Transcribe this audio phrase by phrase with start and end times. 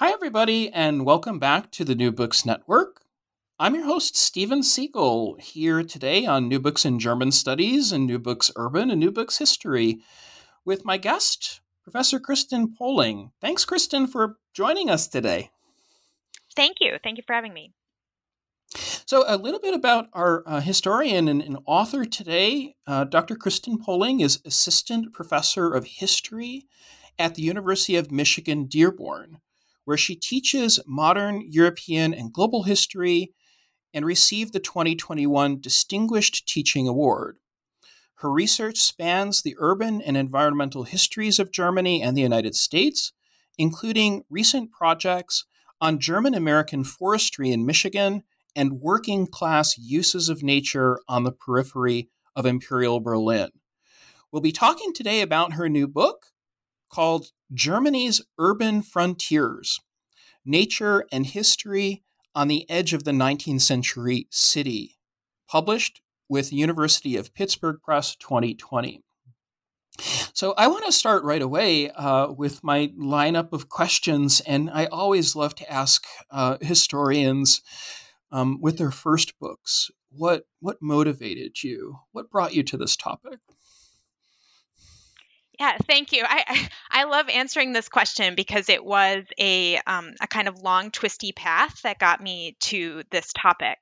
[0.00, 3.02] Hi, everybody, and welcome back to the New Books Network.
[3.58, 8.18] I'm your host, Steven Seegel, here today on New Books in German Studies and New
[8.18, 10.00] Books Urban and New Books History
[10.64, 13.32] with my guest, Professor Kristin Poling.
[13.42, 15.50] Thanks, Kristin, for joining us today.
[16.56, 16.96] Thank you.
[17.04, 17.74] Thank you for having me.
[19.04, 22.74] So, a little bit about our uh, historian and, and, author today.
[22.86, 23.36] Uh, Dr.
[23.36, 26.64] Kristin Poling is Assistant Professor of History
[27.18, 29.40] at the University of Michigan Dearborn
[29.90, 33.32] where she teaches modern European and global history
[33.92, 37.38] and received the 2021 Distinguished Teaching Award.
[38.18, 43.12] Her research spans the urban and environmental histories of Germany and the United States,
[43.58, 45.44] including recent projects
[45.80, 48.22] on German American forestry in Michigan
[48.54, 53.50] and working class uses of nature on the periphery of Imperial Berlin.
[54.30, 56.26] We'll be talking today about her new book
[56.90, 59.80] called Germany's Urban Frontiers
[60.44, 62.02] Nature and History
[62.34, 64.98] on the Edge of the 19th Century City,
[65.48, 69.02] published with University of Pittsburgh Press 2020.
[70.32, 74.86] So I want to start right away uh, with my lineup of questions, and I
[74.86, 77.60] always love to ask uh, historians
[78.32, 83.40] um, with their first books what what motivated you, what brought you to this topic.
[85.60, 86.24] Yeah, thank you.
[86.26, 90.90] I I love answering this question because it was a um, a kind of long,
[90.90, 93.76] twisty path that got me to this topic.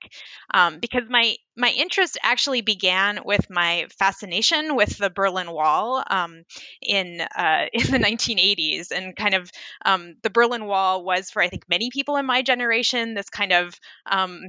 [0.53, 6.43] Um, because my my interest actually began with my fascination with the Berlin Wall um,
[6.83, 9.49] in uh, in the 1980s, and kind of
[9.87, 13.53] um, the Berlin Wall was for I think many people in my generation this kind
[13.53, 14.41] of um,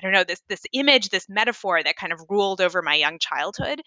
[0.00, 3.18] I don't know this this image, this metaphor that kind of ruled over my young
[3.18, 3.82] childhood.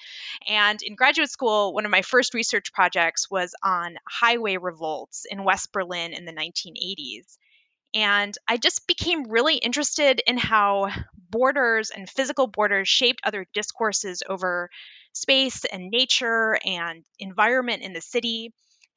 [0.48, 5.44] And in graduate school, one of my first research projects was on highway revolts in
[5.44, 7.38] West Berlin in the 1980s.
[7.96, 10.90] And I just became really interested in how
[11.30, 14.70] borders and physical borders shaped other discourses over
[15.14, 18.52] space and nature and environment in the city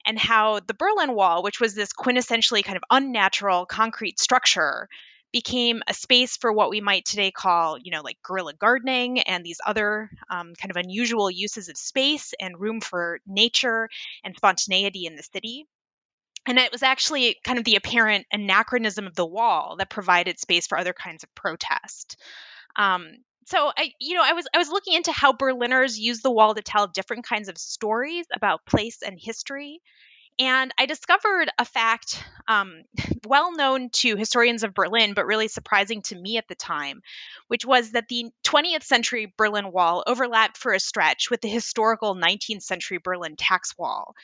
[0.06, 4.88] and how the Berlin Wall, which was this quintessentially kind of unnatural concrete structure,
[5.36, 9.44] became a space for what we might today call, you know, like guerrilla gardening and
[9.44, 13.90] these other um, kind of unusual uses of space and room for nature
[14.24, 15.66] and spontaneity in the city.
[16.46, 20.66] And it was actually kind of the apparent anachronism of the wall that provided space
[20.66, 22.16] for other kinds of protest.
[22.74, 23.06] Um,
[23.44, 26.54] so I, you know, I was I was looking into how Berliners use the wall
[26.54, 29.82] to tell different kinds of stories about place and history,
[30.38, 32.82] and I discovered a fact um,
[33.26, 37.02] well known to historians of Berlin, but really surprising to me at the time,
[37.48, 42.14] which was that the 20th century Berlin Wall overlapped for a stretch with the historical
[42.14, 44.14] 19th century Berlin tax wall.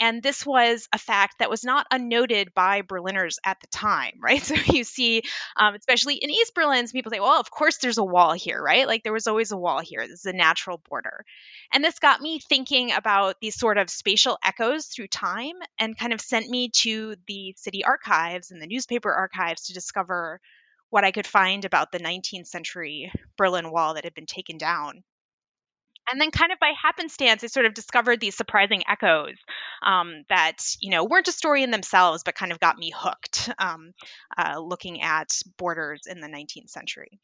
[0.00, 4.42] And this was a fact that was not unnoted by Berliners at the time, right?
[4.42, 5.22] So you see,
[5.56, 8.86] um, especially in East Berlin, people say, well, of course there's a wall here, right?
[8.86, 10.00] Like there was always a wall here.
[10.00, 11.24] This is a natural border.
[11.72, 16.12] And this got me thinking about these sort of spatial echoes through time and kind
[16.12, 20.40] of sent me to the city archives and the newspaper archives to discover
[20.88, 25.04] what I could find about the 19th century Berlin Wall that had been taken down
[26.10, 29.36] and then kind of by happenstance i sort of discovered these surprising echoes
[29.82, 33.50] um, that you know weren't a story in themselves but kind of got me hooked
[33.58, 33.92] um,
[34.38, 37.20] uh, looking at borders in the 19th century.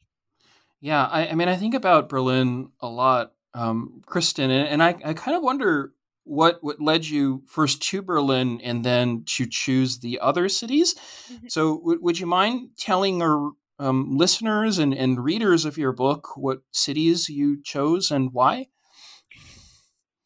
[0.79, 4.95] Yeah I, I, mean i think about berlin a lot um, kristin and, and I,
[5.03, 5.93] I, kind of wonder
[6.23, 10.93] what what led you first to berlin and then to choose the other cities.
[11.31, 11.47] Mm-hmm.
[11.47, 16.35] so w- would you mind telling our um, listeners and, and readers of your book
[16.35, 18.67] what cities you chose and why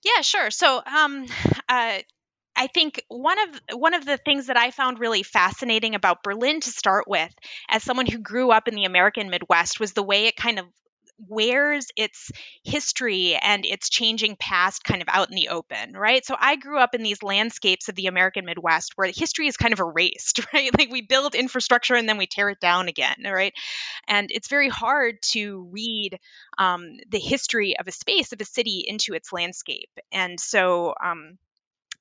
[0.03, 0.51] yeah, sure.
[0.51, 1.25] So, um,
[1.69, 1.99] uh,
[2.55, 6.59] I think one of one of the things that I found really fascinating about Berlin
[6.61, 7.33] to start with,
[7.69, 10.65] as someone who grew up in the American Midwest, was the way it kind of
[11.27, 12.31] wears its
[12.63, 16.25] history and its changing past kind of out in the open, right?
[16.25, 19.73] So I grew up in these landscapes of the American Midwest where history is kind
[19.73, 20.71] of erased, right?
[20.77, 23.53] Like we build infrastructure and then we tear it down again, right?
[24.07, 26.19] And it's very hard to read
[26.57, 29.89] um, the history of a space, of a city into its landscape.
[30.11, 31.37] And so, um,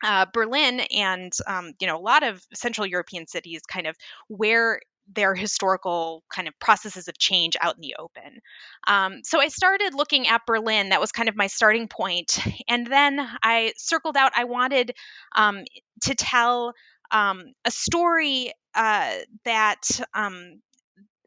[0.03, 3.97] uh, Berlin and um, you know a lot of Central European cities kind of
[4.29, 4.81] where
[5.13, 8.41] their historical kind of processes of change out in the open.
[8.87, 10.91] Um, so I started looking at Berlin.
[10.91, 14.33] That was kind of my starting point, and then I circled out.
[14.35, 14.93] I wanted
[15.35, 15.65] um,
[16.03, 16.75] to tell
[17.11, 19.15] um, a story uh,
[19.45, 19.83] that
[20.15, 20.61] um,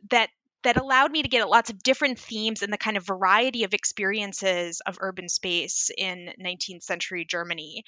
[0.09, 0.29] that
[0.63, 3.63] that allowed me to get at lots of different themes and the kind of variety
[3.63, 7.83] of experiences of urban space in 19th century Germany.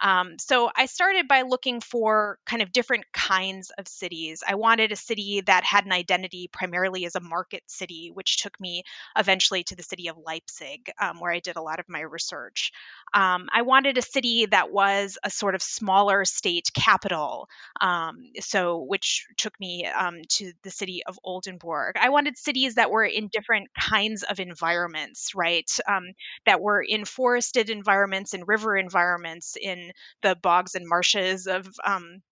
[0.00, 4.42] Um, so I started by looking for kind of different kinds of cities.
[4.46, 8.58] I wanted a city that had an identity primarily as a market city, which took
[8.60, 8.84] me
[9.16, 12.72] eventually to the city of Leipzig, um, where I did a lot of my research.
[13.12, 17.48] Um, I wanted a city that was a sort of smaller state capital,
[17.80, 21.96] um, so which took me um, to the city of Oldenburg.
[22.00, 25.70] I wanted cities that were in different kinds of environments, right?
[25.88, 26.12] Um,
[26.46, 32.22] that were in forested environments, in river environments, in the bogs and marshes of um,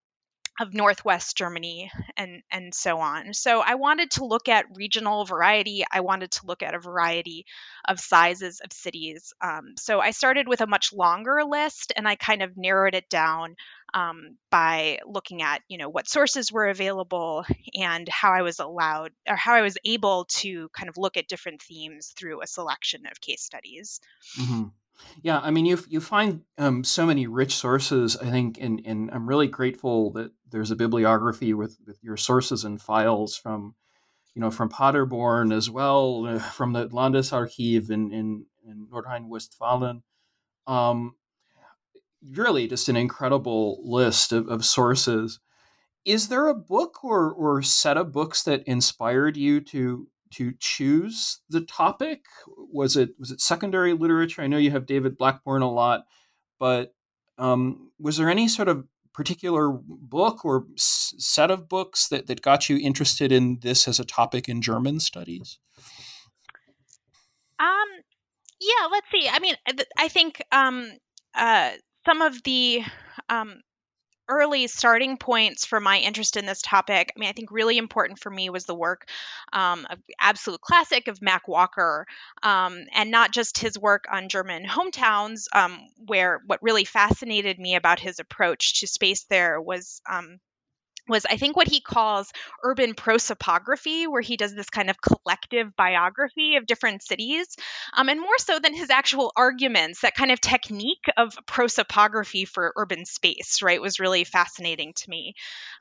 [0.61, 3.33] of northwest Germany and and so on.
[3.35, 5.85] So I wanted to look at regional variety.
[5.91, 7.47] I wanted to look at a variety
[7.87, 9.33] of sizes of cities.
[9.41, 13.09] Um, so I started with a much longer list, and I kind of narrowed it
[13.09, 13.55] down
[13.95, 17.45] um, by looking at you know what sources were available
[17.75, 21.29] and how I was allowed or how I was able to kind of look at
[21.29, 24.01] different themes through a selection of case studies.
[24.39, 24.65] Mm-hmm.
[25.23, 28.17] Yeah, I mean, you you find um, so many rich sources.
[28.17, 32.65] I think, and and I'm really grateful that there's a bibliography with with your sources
[32.65, 33.75] and files from,
[34.35, 40.03] you know, from Paderborn as well, uh, from the Landesarchiv in in, in Nordrhein-Westfalen.
[40.67, 41.15] Um,
[42.35, 45.41] really, just an incredible list of, of sources.
[46.05, 51.41] Is there a book or or set of books that inspired you to to choose
[51.49, 52.25] the topic?
[52.47, 54.43] Was it was it secondary literature?
[54.43, 56.07] I know you have David Blackbourn a lot,
[56.59, 56.95] but
[57.39, 62.43] um, was there any sort of particular book or s- set of books that, that
[62.43, 65.59] got you interested in this as a topic in German studies?
[67.59, 67.89] Um,
[68.61, 69.29] yeah, let's see.
[69.29, 69.55] I mean,
[69.97, 70.93] I think um,
[71.35, 71.73] uh,
[72.07, 72.83] some of the
[73.29, 73.61] um,
[74.29, 78.19] early starting points for my interest in this topic, I mean, I think really important
[78.19, 79.09] for me was the work
[79.53, 82.07] um, of absolute classic of Mack Walker,
[82.43, 87.77] um, and not just his work on German hometowns, um, where what really fascinated me
[87.77, 90.39] about his approach to space there was um,
[91.09, 92.31] was I think what he calls
[92.63, 97.47] urban prosopography, where he does this kind of collective biography of different cities,
[97.95, 100.01] um, and more so than his actual arguments.
[100.01, 105.35] That kind of technique of prosopography for urban space, right, was really fascinating to me.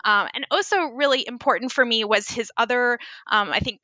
[0.05, 3.81] Um, and also really important for me was his other, um, I think,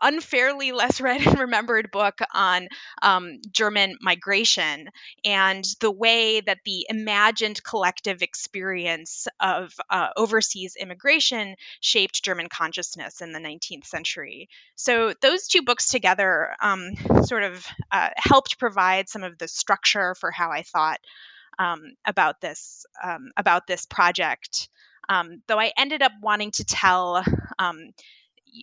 [0.00, 2.68] unfairly less read and remembered book on
[3.02, 4.88] um, German migration
[5.24, 13.20] and the way that the imagined collective experience of uh, overseas immigration shaped German consciousness
[13.20, 14.48] in the 19th century.
[14.76, 16.92] So those two books together um,
[17.24, 21.00] sort of uh, helped provide some of the structure for how I thought
[21.58, 24.68] um, about this um, about this project.
[25.08, 27.24] Um, though I ended up wanting to tell
[27.58, 27.92] um,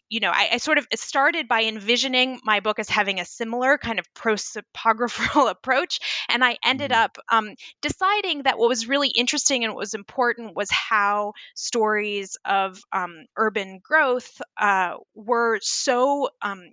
[0.10, 3.78] you know, I, I, sort of started by envisioning my book as having a similar
[3.78, 6.00] kind of prosopographical approach.
[6.30, 7.02] And I ended mm-hmm.
[7.02, 12.38] up um, deciding that what was really interesting and what was important was how stories
[12.46, 16.30] of um, urban growth uh, were so.
[16.42, 16.72] Um,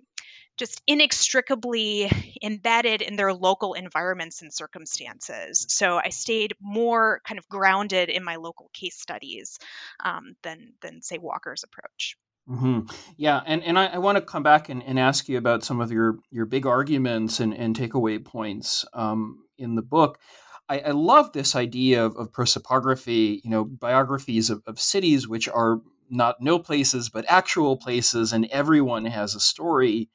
[0.57, 2.11] just inextricably
[2.43, 5.65] embedded in their local environments and circumstances.
[5.69, 9.57] So I stayed more kind of grounded in my local case studies
[10.03, 12.17] um, than than say Walker's approach.
[12.49, 12.79] Mm-hmm.
[13.17, 15.79] Yeah, and, and I, I want to come back and, and ask you about some
[15.79, 20.19] of your, your big arguments and, and takeaway points um, in the book.
[20.67, 25.47] I, I, love this idea of, of prosopography, you know, biographies of, of cities which
[25.47, 30.09] are not no places but actual places, and everyone has a story.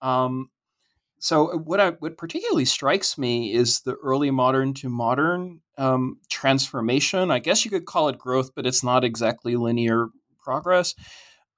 [0.00, 0.50] Um,
[1.18, 6.18] so uh, what I, what particularly strikes me is the early modern to modern um,
[6.28, 7.30] transformation.
[7.30, 10.08] I guess you could call it growth, but it's not exactly linear
[10.40, 10.94] progress.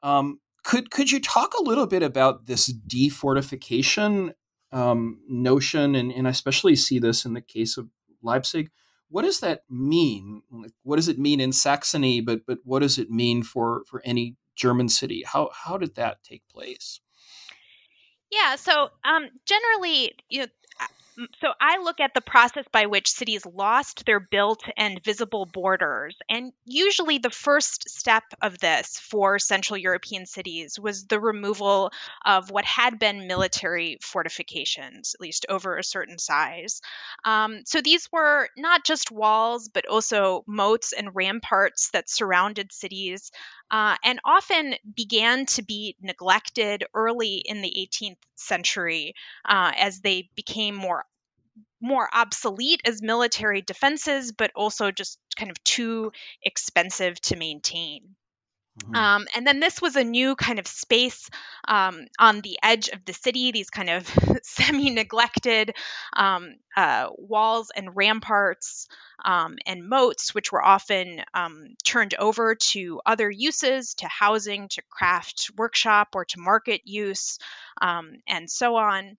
[0.05, 4.35] Um, could could you talk a little bit about this defortification
[4.71, 7.89] um, notion, and, and I especially see this in the case of
[8.23, 8.71] Leipzig?
[9.09, 10.43] What does that mean?
[10.83, 12.21] What does it mean in Saxony?
[12.21, 15.25] But but what does it mean for for any German city?
[15.27, 17.01] How how did that take place?
[18.31, 20.47] Yeah, so um, generally, you know,
[21.41, 26.17] so I look at the process by which cities lost their built and visible borders.
[26.29, 31.93] And usually the first step of this for Central European cities was the removal
[32.25, 36.81] of what had been military fortifications, at least over a certain size.
[37.25, 43.31] Um, so these were not just walls, but also moats and ramparts that surrounded cities.
[43.71, 50.31] Uh, and often began to be neglected early in the 18th century uh, as they
[50.37, 51.05] became more
[51.81, 58.17] more obsolete as military defenses, but also just kind of too expensive to maintain.
[58.83, 58.95] Mm-hmm.
[58.97, 61.31] Um, and then this was a new kind of space
[61.69, 64.07] um, on the edge of the city, these kind of
[64.43, 65.75] semi neglected
[66.13, 68.89] um, uh, walls and ramparts
[69.25, 74.83] um, and moats, which were often um, turned over to other uses, to housing, to
[74.91, 77.39] craft workshop, or to market use,
[77.81, 79.17] um, and so on.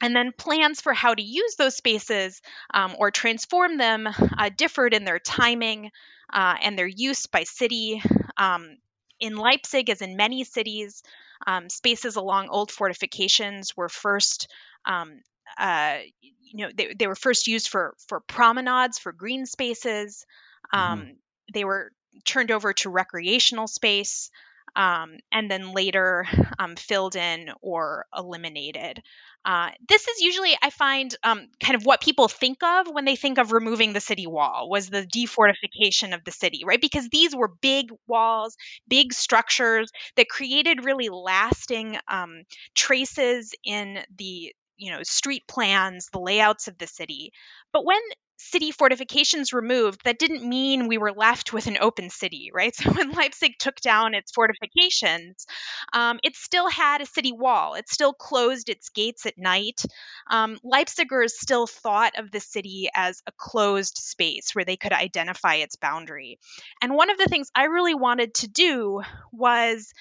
[0.00, 2.40] And then plans for how to use those spaces
[2.72, 5.90] um, or transform them uh, differed in their timing
[6.32, 8.02] uh, and their use by city.
[8.38, 8.78] Um,
[9.20, 11.02] in Leipzig, as in many cities,
[11.46, 14.48] um, spaces along old fortifications were first,
[14.84, 15.20] um,
[15.58, 20.24] uh, you know, they, they, were first used for for promenades, for green spaces.
[20.72, 20.92] Mm-hmm.
[20.92, 21.16] Um,
[21.52, 21.90] they were
[22.24, 24.30] turned over to recreational space
[24.76, 26.26] um, and then later
[26.58, 29.02] um, filled in or eliminated.
[29.44, 33.16] Uh, this is usually, I find, um, kind of what people think of when they
[33.16, 36.80] think of removing the city wall was the defortification of the city, right?
[36.80, 42.42] Because these were big walls, big structures that created really lasting um,
[42.74, 47.32] traces in the you know street plans the layouts of the city
[47.72, 47.98] but when
[48.38, 52.74] city fortifications removed, that didn't mean we were left with an open city, right?
[52.88, 55.46] So when Leipzig took down its fortifications,
[55.92, 57.74] um, it still had a city wall.
[57.74, 59.82] It still closed its gates at night.
[60.30, 65.56] Um, Leipzigers still thought of the city as a closed space where they could identify
[65.56, 66.38] its boundary.
[66.80, 69.02] And one of the things I really wanted to do
[69.32, 69.92] was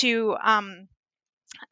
[0.00, 0.88] to um,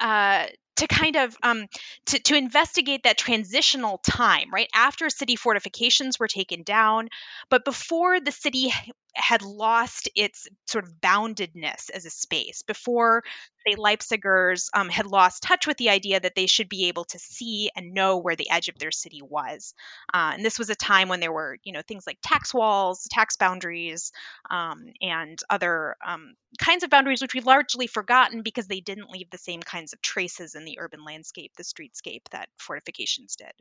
[0.01, 1.67] uh, to kind of um,
[2.07, 4.69] to, to investigate that transitional time right?
[4.75, 7.09] After city fortifications were taken down
[7.51, 8.73] but before the city
[9.15, 12.63] had lost its sort of boundedness as a space.
[12.63, 13.23] Before
[13.67, 17.19] say leipzigers um, had lost touch with the idea that they should be able to
[17.19, 19.75] see and know where the edge of their city was.
[20.13, 23.07] Uh, and this was a time when there were you know things like tax walls
[23.11, 24.13] tax boundaries
[24.51, 29.31] um, and other um, kinds of boundaries which we've largely forgotten because they didn't leave
[29.31, 33.53] the same kinds of traces in the urban landscape the streetscape that fortifications did.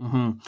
[0.00, 0.38] Mm-hmm.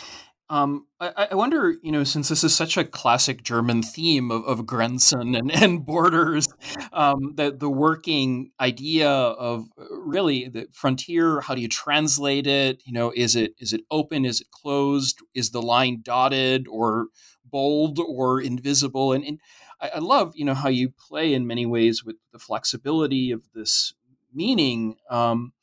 [0.49, 4.45] Um, I, I, wonder, you know, since this is such a classic German theme of,
[4.45, 6.47] of Grenzen and, and borders,
[6.93, 12.81] um, that the working idea of uh, really the frontier, how do you translate it?
[12.87, 14.25] You know, is it is it open?
[14.25, 15.19] Is it closed?
[15.35, 17.09] Is the line dotted or
[17.45, 19.12] bold or invisible?
[19.12, 19.41] And, and
[19.81, 23.43] I, I love, you know, how you play in many ways with the flexibility of
[23.53, 23.95] this
[24.33, 24.95] meaning.
[25.11, 25.55] Um,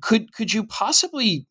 [0.00, 1.46] could could you possibly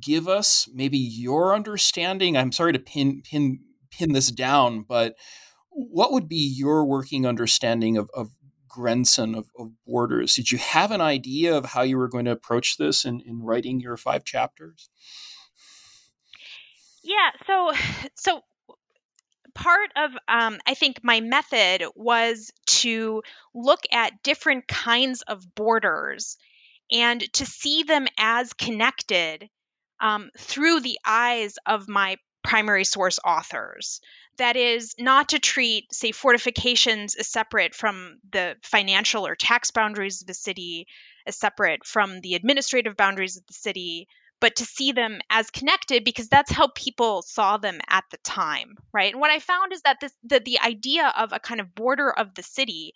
[0.00, 2.36] give us maybe your understanding?
[2.36, 5.16] I'm sorry to pin pin pin this down, but
[5.70, 8.30] what would be your working understanding of, of
[8.68, 10.34] Grenzen of, of, borders?
[10.34, 13.42] Did you have an idea of how you were going to approach this in, in
[13.42, 14.90] writing your five chapters?
[17.02, 17.72] Yeah, so
[18.16, 18.42] so
[19.54, 23.22] part of um, I think my method was to
[23.54, 26.36] look at different kinds of borders
[26.90, 29.48] and to see them as connected
[30.00, 34.00] um, through the eyes of my primary source authors.
[34.38, 40.22] That is, not to treat, say, fortifications as separate from the financial or tax boundaries
[40.22, 40.86] of the city,
[41.26, 44.06] as separate from the administrative boundaries of the city,
[44.40, 48.76] but to see them as connected because that's how people saw them at the time,
[48.92, 49.12] right?
[49.12, 52.10] And what I found is that this, the, the idea of a kind of border
[52.10, 52.92] of the city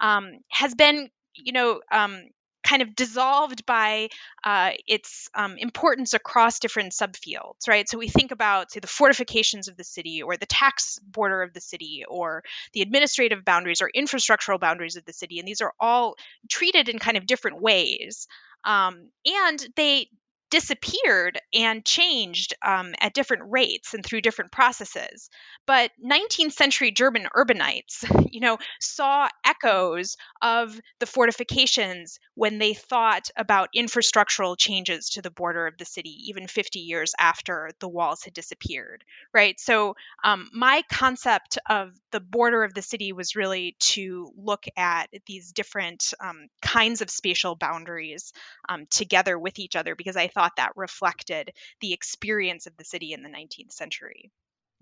[0.00, 2.20] um, has been, you know, um,
[2.70, 4.08] kind of dissolved by
[4.44, 7.88] uh, its um, importance across different subfields, right?
[7.88, 11.52] So we think about, say, the fortifications of the city or the tax border of
[11.52, 15.40] the city or the administrative boundaries or infrastructural boundaries of the city.
[15.40, 16.14] And these are all
[16.48, 18.28] treated in kind of different ways.
[18.64, 20.08] Um, and they
[20.50, 25.30] disappeared and changed um, at different rates and through different processes.
[25.66, 33.30] But 19th century German urbanites, you know, saw echoes of the fortifications when they thought
[33.36, 38.22] about infrastructural changes to the border of the city, even 50 years after the walls
[38.24, 39.58] had disappeared, right?
[39.60, 45.08] So um, my concept of the border of the city was really to look at
[45.26, 48.32] these different um, kinds of spatial boundaries
[48.68, 51.50] um, together with each other because I thought thought that reflected
[51.82, 54.30] the experience of the city in the 19th century.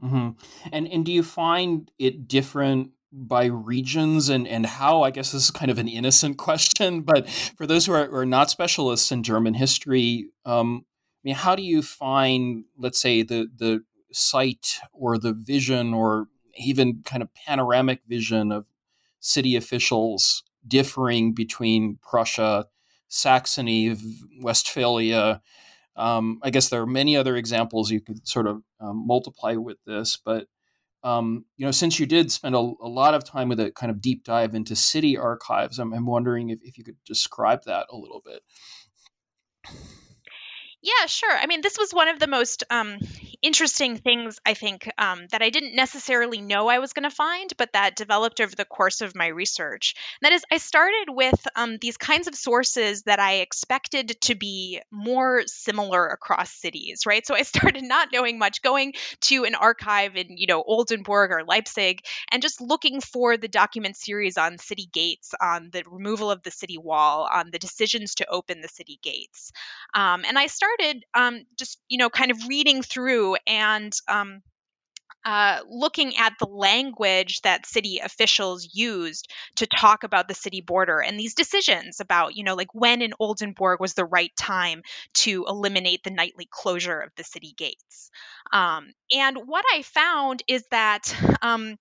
[0.02, 0.30] Mm-hmm.
[0.70, 5.02] And and do you find it different by regions and and how?
[5.02, 8.16] I guess this is kind of an innocent question, but for those who are, who
[8.16, 13.22] are not specialists in German history, um, I mean, how do you find, let's say,
[13.22, 18.66] the the sight or the vision or even kind of panoramic vision of
[19.18, 22.66] city officials differing between Prussia,
[23.08, 23.96] Saxony,
[24.40, 25.40] Westphalia.
[25.96, 29.78] Um, I guess there are many other examples you could sort of um, multiply with
[29.84, 30.46] this, but
[31.02, 33.90] um, you know, since you did spend a, a, lot of time with a kind
[33.90, 37.86] of deep dive into city archives, I'm, I'm wondering if, if you could describe that
[37.90, 38.42] a little bit.
[40.80, 41.36] Yeah, sure.
[41.36, 42.98] I mean, this was one of the most um,
[43.42, 47.52] interesting things I think um, that I didn't necessarily know I was going to find,
[47.58, 49.96] but that developed over the course of my research.
[50.22, 54.36] And that is, I started with um, these kinds of sources that I expected to
[54.36, 57.26] be more similar across cities, right?
[57.26, 58.92] So I started not knowing much, going
[59.22, 63.96] to an archive in, you know, Oldenburg or Leipzig, and just looking for the document
[63.96, 68.28] series on city gates, on the removal of the city wall, on the decisions to
[68.30, 69.50] open the city gates.
[69.94, 74.42] Um, and I started started um, just you know kind of reading through and um,
[75.24, 81.00] uh, looking at the language that city officials used to talk about the city border
[81.00, 84.82] and these decisions about, you know, like when in Oldenburg was the right time
[85.12, 88.10] to eliminate the nightly closure of the city gates.
[88.52, 91.76] Um, and what I found is that um,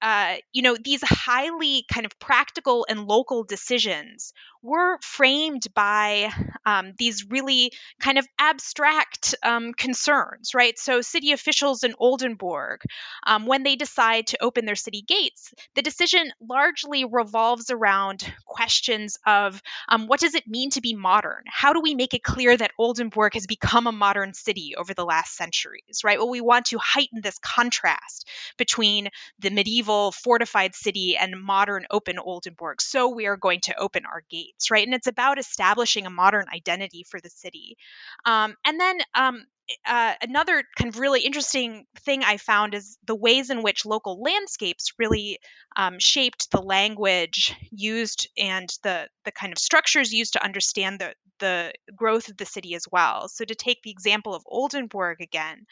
[0.00, 6.30] uh, you know, these highly kind of practical and local decisions were framed by
[6.66, 10.78] um, these really kind of abstract um, concerns, right?
[10.78, 12.80] So, city officials in Oldenburg,
[13.26, 19.18] um, when they decide to open their city gates, the decision largely revolves around questions
[19.26, 21.44] of um, what does it mean to be modern?
[21.46, 25.04] How do we make it clear that Oldenburg has become a modern city over the
[25.04, 26.18] last centuries, right?
[26.18, 31.86] Well, we want to heighten this contrast between the medieval medieval fortified city and modern
[31.90, 32.80] open Oldenburg.
[32.80, 34.86] So we are going to open our gates, right?
[34.86, 37.76] And it's about establishing a modern identity for the city.
[38.24, 39.44] Um, and then um,
[39.86, 44.20] uh, another kind of really interesting thing I found is the ways in which local
[44.22, 45.38] landscapes really
[45.76, 51.14] um, shaped the language used and the the kind of structures used to understand the
[51.38, 53.28] the growth of the city as well.
[53.28, 55.66] So to take the example of Oldenburg again,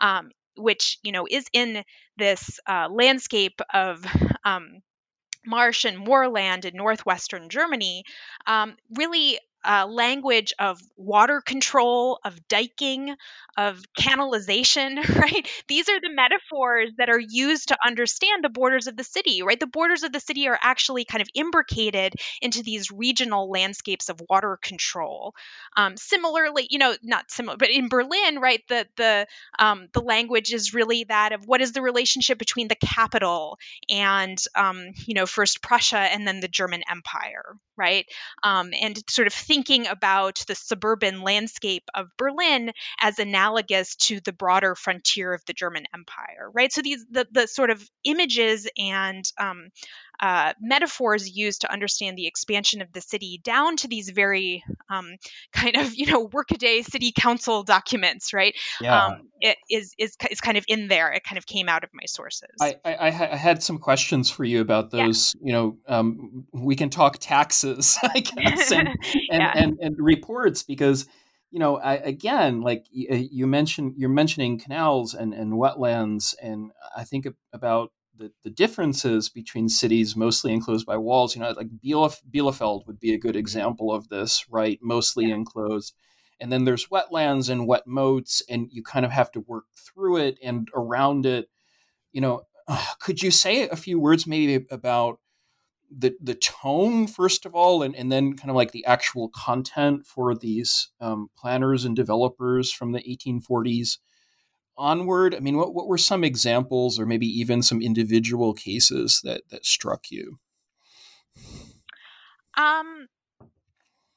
[0.00, 1.84] um, which you know is in
[2.16, 4.04] this uh, landscape of
[4.44, 4.80] um,
[5.46, 8.04] marsh and moorland in northwestern Germany,
[8.46, 13.14] um, really uh, language of water control, of diking,
[13.56, 15.48] of canalization, right?
[15.68, 19.58] These are the metaphors that are used to understand the borders of the city, right?
[19.58, 24.20] The borders of the city are actually kind of imbricated into these regional landscapes of
[24.28, 25.34] water control.
[25.76, 29.26] Um, similarly, you know, not similar, but in Berlin, right, the the
[29.58, 34.38] um, the language is really that of what is the relationship between the capital and
[34.54, 37.44] um, you know first Prussia and then the German Empire,
[37.76, 38.06] right?
[38.42, 44.32] Um, and sort of thinking about the suburban landscape of Berlin as analogous to the
[44.32, 46.72] broader frontier of the German Empire, right?
[46.72, 49.70] So these the, the sort of images and um,
[50.20, 55.16] uh, metaphors used to understand the expansion of the city down to these very um,
[55.52, 59.06] kind of you know workaday city council documents right yeah.
[59.06, 61.90] Um, it is, is is kind of in there it kind of came out of
[61.94, 65.46] my sources i i, I had some questions for you about those yeah.
[65.46, 68.96] you know um, we can talk taxes i guess and and,
[69.30, 69.52] yeah.
[69.54, 71.06] and, and reports because
[71.50, 77.02] you know, I, again, like you mentioned, you're mentioning canals and, and wetlands, and I
[77.02, 81.34] think about the, the differences between cities mostly enclosed by walls.
[81.34, 84.78] You know, like Bielef- Bielefeld would be a good example of this, right?
[84.82, 85.34] Mostly yeah.
[85.34, 85.94] enclosed.
[86.38, 90.18] And then there's wetlands and wet moats, and you kind of have to work through
[90.18, 91.48] it and around it.
[92.12, 92.42] You know,
[93.00, 95.18] could you say a few words maybe about
[95.90, 100.06] the the tone first of all, and, and then kind of like the actual content
[100.06, 103.98] for these um, planners and developers from the 1840s
[104.80, 105.34] onward?
[105.34, 109.64] I mean, what, what were some examples or maybe even some individual cases that, that
[109.64, 110.38] struck you?
[112.56, 113.06] Um,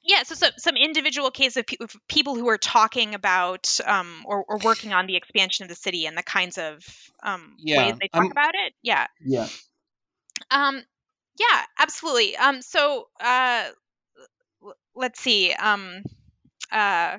[0.03, 4.23] yeah, so, so some individual cases of, pe- of, people who are talking about um,
[4.25, 6.83] or, or, working on the expansion of the city and the kinds of
[7.21, 8.73] um, yeah, ways they talk I'm, about it.
[8.81, 9.07] Yeah.
[9.23, 9.47] Yeah.
[10.51, 10.81] Um,
[11.39, 12.35] yeah, absolutely.
[12.35, 13.69] Um, so uh,
[14.95, 15.53] let's see.
[15.53, 16.03] Um,
[16.71, 17.17] uh,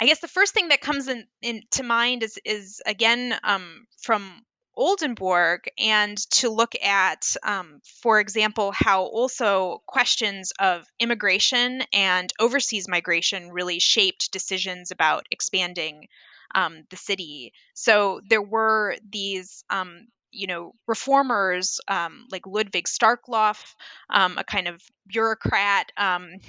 [0.00, 3.86] I guess the first thing that comes in, in to mind is is again um,
[4.00, 4.44] from
[4.76, 12.86] Oldenburg and to look at, um, for example, how also questions of immigration and overseas
[12.88, 16.06] migration really shaped decisions about expanding
[16.54, 17.52] um, the city.
[17.74, 23.74] So there were these um, you know reformers um, like Ludwig Starkloff,
[24.10, 26.28] um, a kind of bureaucrat um,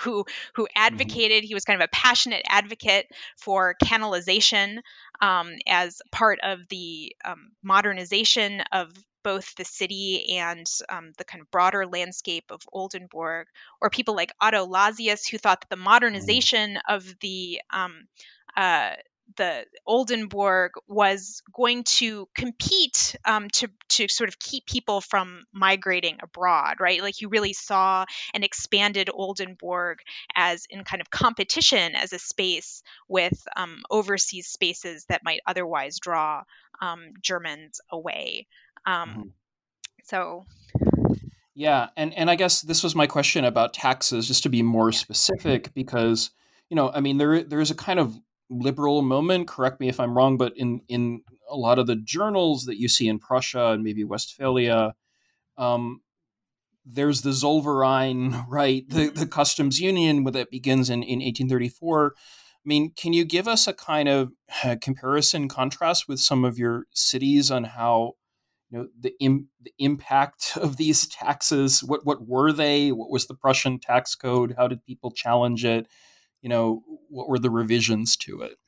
[0.00, 0.64] who who mm-hmm.
[0.76, 1.44] advocated.
[1.44, 4.80] He was kind of a passionate advocate for canalization
[5.20, 8.92] um, as part of the um, modernization of
[9.24, 13.46] both the city and um, the kind of broader landscape of Oldenburg,
[13.80, 15.84] or people like Otto Lasius, who thought that the mm-hmm.
[15.84, 17.60] modernization of the
[18.56, 18.90] uh,
[19.36, 26.18] the Oldenburg was going to compete um, to to sort of keep people from migrating
[26.22, 27.02] abroad, right?
[27.02, 29.98] Like you really saw an expanded Oldenburg
[30.34, 35.98] as in kind of competition as a space with um, overseas spaces that might otherwise
[35.98, 36.44] draw
[36.80, 38.46] um, Germans away.
[38.86, 39.22] Um, mm-hmm.
[40.04, 40.46] So.
[41.54, 44.92] Yeah, and, and I guess this was my question about taxes, just to be more
[44.92, 46.30] specific, because
[46.70, 48.16] you know, I mean, there there is a kind of
[48.50, 49.48] liberal moment.
[49.48, 52.88] Correct me if I'm wrong, but in in a lot of the journals that you
[52.88, 54.94] see in Prussia and maybe Westphalia,
[55.56, 56.00] um,
[56.84, 58.88] there's the Zollverein, right?
[58.88, 62.14] The the customs union that begins in, in 1834.
[62.16, 64.32] I mean, can you give us a kind of
[64.64, 68.14] uh, comparison contrast with some of your cities on how
[68.70, 71.82] you know the, Im- the impact of these taxes?
[71.82, 72.90] What what were they?
[72.92, 74.54] What was the Prussian tax code?
[74.56, 75.86] How did people challenge it?
[76.42, 78.58] You know what were the revisions to it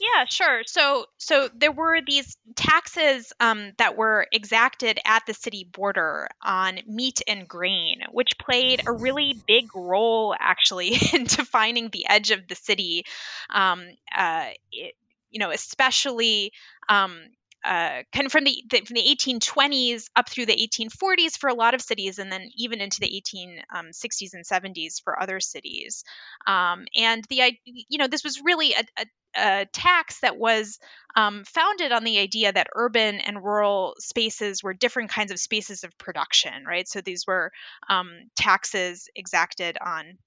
[0.00, 0.62] yeah, sure.
[0.64, 6.80] So, so there were these taxes um, that were exacted at the city border on
[6.86, 12.48] meat and grain, which played a really big role, actually, in defining the edge of
[12.48, 13.04] the city.
[13.50, 13.84] Um,
[14.16, 14.94] uh, it,
[15.30, 16.52] you know, especially
[16.88, 17.20] um,
[17.64, 21.54] uh, kind of from the, the, from the 1820s up through the 1840s for a
[21.54, 23.90] lot of cities, and then even into the 1860s um,
[24.32, 26.04] and 70s for other cities.
[26.46, 30.78] Um, and the you know this was really a, a, a tax that was
[31.16, 35.84] um, founded on the idea that urban and rural spaces were different kinds of spaces
[35.84, 36.88] of production, right?
[36.88, 37.52] So these were
[37.88, 40.18] um, taxes exacted on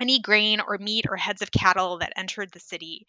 [0.00, 3.06] any grain or meat or heads of cattle that entered the city.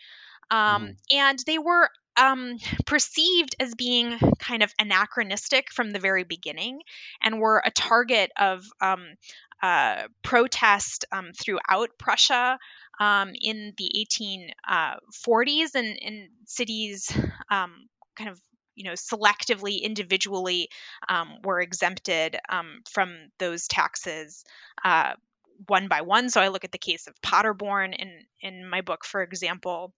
[0.52, 0.96] Um, mm.
[1.12, 6.82] And they were um, perceived as being kind of anachronistic from the very beginning
[7.24, 9.16] and were a target of um,
[9.64, 12.58] uh, protest um, throughout Prussia
[13.00, 17.12] um, in the 1840s uh, and in cities
[17.50, 18.40] um, kind of
[18.76, 20.70] you know selectively individually
[21.08, 22.38] um, were exempted
[22.92, 24.44] from those taxes
[24.84, 25.14] uh,
[25.68, 28.10] one by one so i look at the case of paderborn in
[28.42, 29.94] in my book for example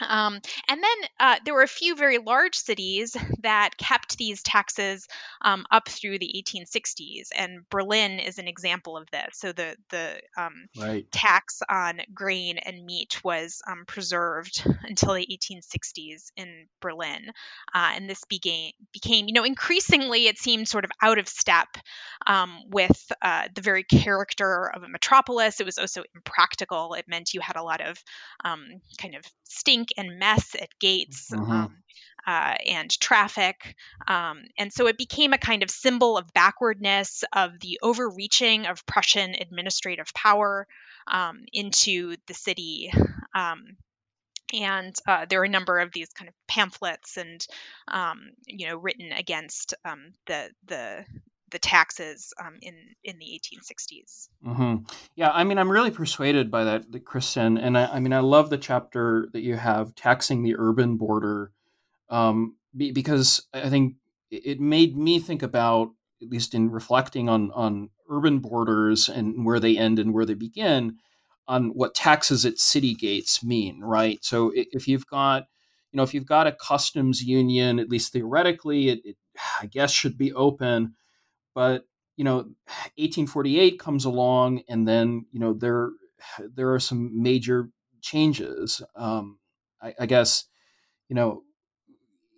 [0.00, 5.06] um, and then uh, there were a few very large cities that kept these taxes
[5.42, 9.30] um, up through the 1860s, and Berlin is an example of this.
[9.34, 11.10] So the the um, right.
[11.10, 17.30] tax on grain and meat was um, preserved until the 1860s in Berlin,
[17.74, 21.68] uh, and this became became you know increasingly it seemed sort of out of step
[22.26, 25.60] um, with uh, the very character of a metropolis.
[25.60, 26.94] It was also impractical.
[26.94, 27.96] It meant you had a lot of
[28.44, 28.66] um,
[29.00, 31.50] kind of stink and mess at gates mm-hmm.
[31.50, 31.76] um,
[32.26, 33.76] uh, and traffic.
[34.06, 38.84] Um, and so it became a kind of symbol of backwardness, of the overreaching of
[38.86, 40.66] Prussian administrative power
[41.06, 42.90] um, into the city.
[43.34, 43.76] Um,
[44.52, 47.44] and uh, there are a number of these kind of pamphlets and,
[47.88, 51.04] um, you know, written against um, the the
[51.50, 54.28] the taxes um, in in the 1860s.
[54.44, 54.84] Mm-hmm.
[55.14, 58.50] Yeah, I mean, I'm really persuaded by that, Kristin, and I, I, mean, I love
[58.50, 61.52] the chapter that you have taxing the urban border,
[62.08, 63.94] um, be, because I think
[64.30, 69.60] it made me think about, at least in reflecting on on urban borders and where
[69.60, 70.96] they end and where they begin,
[71.46, 74.18] on what taxes at city gates mean, right?
[74.24, 75.44] So if you've got
[75.92, 79.16] you know, if you've got a customs union, at least theoretically, it, it
[79.60, 80.94] I guess should be open
[81.56, 81.86] but
[82.18, 82.36] you know,
[82.98, 85.90] 1848 comes along, and then you know there
[86.54, 87.70] there are some major
[88.02, 88.82] changes.
[88.94, 89.38] Um,
[89.82, 90.44] I, I guess
[91.08, 91.42] you know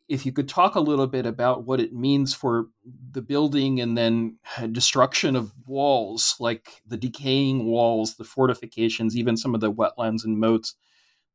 [0.09, 2.69] if you could talk a little bit about what it means for
[3.11, 4.39] the building and then
[4.73, 10.39] destruction of walls, like the decaying walls, the fortifications, even some of the wetlands and
[10.39, 10.77] moats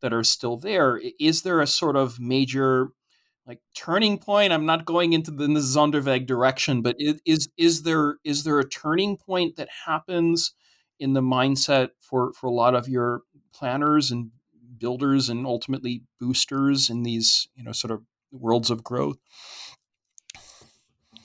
[0.01, 1.01] that are still there.
[1.19, 2.89] Is there a sort of major
[3.47, 8.17] like turning point i'm not going into the, the sonderweg direction but is is there
[8.23, 10.53] is there a turning point that happens
[10.99, 13.21] in the mindset for for a lot of your
[13.53, 14.31] planners and
[14.77, 18.01] builders and ultimately boosters in these you know sort of
[18.33, 19.17] worlds of growth.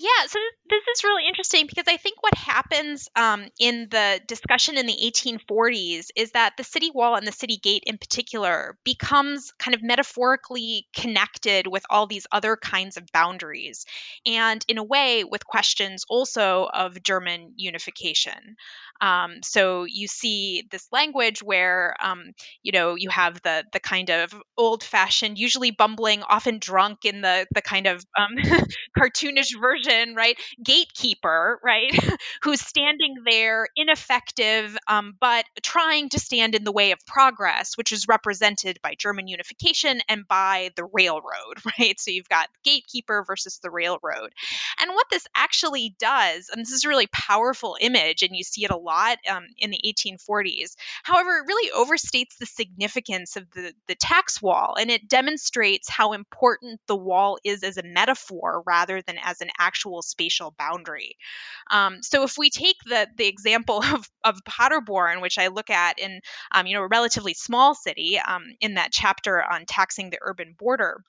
[0.01, 0.39] Yeah, so
[0.71, 4.97] this is really interesting because I think what happens um, in the discussion in the
[5.03, 9.83] 1840s is that the city wall and the city gate in particular becomes kind of
[9.83, 13.87] metaphorically connected with all these other kinds of boundaries,
[14.25, 18.55] and in a way with questions also of German unification.
[19.01, 22.33] Um, so you see this language where, um,
[22.63, 27.47] you know, you have the the kind of old-fashioned, usually bumbling, often drunk in the
[27.55, 28.37] the kind of um,
[28.99, 30.37] cartoonish version, right?
[30.65, 31.93] Gatekeeper, right?
[32.43, 37.93] Who's standing there, ineffective, um, but trying to stand in the way of progress, which
[37.93, 41.99] is represented by German unification and by the railroad, right?
[42.01, 44.31] So you've got gatekeeper versus the railroad.
[44.81, 48.65] And what this actually does, and this is a really powerful image, and you see
[48.65, 50.75] it a lot um, in the 1840s.
[51.03, 56.13] However, it really overstates the significance of the, the tax wall and it demonstrates how
[56.13, 61.17] important the wall is as a metaphor rather than as an actual spatial boundary.
[61.71, 65.99] Um, so if we take the, the example of, of Paderborn, which I look at
[65.99, 66.21] in
[66.53, 70.55] um, you know a relatively small city um, in that chapter on taxing the urban
[70.59, 71.03] border,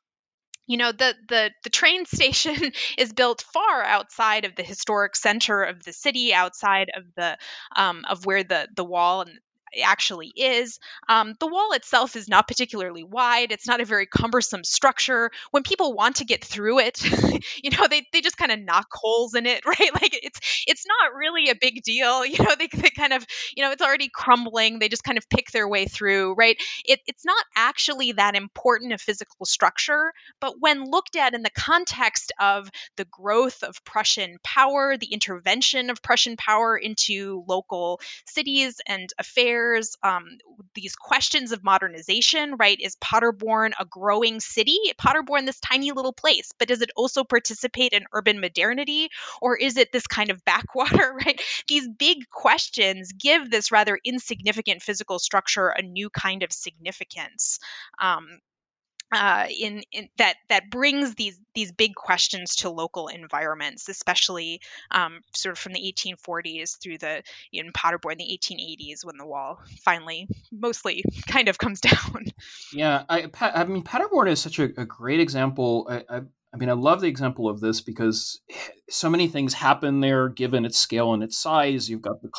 [0.70, 5.64] you know the the the train station is built far outside of the historic center
[5.64, 7.38] of the city outside of the
[7.76, 9.40] um, of where the the wall and
[9.84, 10.80] actually is.
[11.08, 13.52] Um, the wall itself is not particularly wide.
[13.52, 15.32] It's not a very cumbersome structure.
[15.52, 17.02] When people want to get through it,
[17.64, 19.94] you know, they, they just kind of knock holes in it, right?
[19.94, 22.26] Like it's it's not really a big deal.
[22.30, 24.78] You know, they, they kind of, you know, it's already crumbling.
[24.80, 26.56] They just kind of pick their way through, right?
[26.86, 31.50] It, it's not actually that important a physical structure, but when looked at in the
[31.50, 38.80] context of the growth of Prussian power, the intervention of Prussian power into local cities
[38.88, 39.59] and affairs
[40.04, 40.26] um,
[40.74, 42.80] these questions of modernization, right?
[42.80, 44.78] Is Paderborn a growing city?
[44.98, 49.10] Paderborn, this tiny little place, but does it also participate in urban modernity?
[49.42, 51.42] Or is it this kind of backwater, right?
[51.68, 57.60] These big questions give this rather insignificant physical structure a new kind of significance.
[58.02, 58.28] Um,
[59.12, 65.22] uh, in, in, that that brings these these big questions to local environments, especially um,
[65.36, 70.28] sort of from the 1840s through the in Paderborn the 1880s when the wall finally
[70.52, 72.26] mostly kind of comes down.
[72.72, 75.88] Yeah, I, I mean Paderborn is such a, a great example.
[75.90, 78.42] I, I, I mean, I love the example of this because
[78.90, 81.90] so many things happen there, given its scale and its size.
[81.90, 82.30] You've got the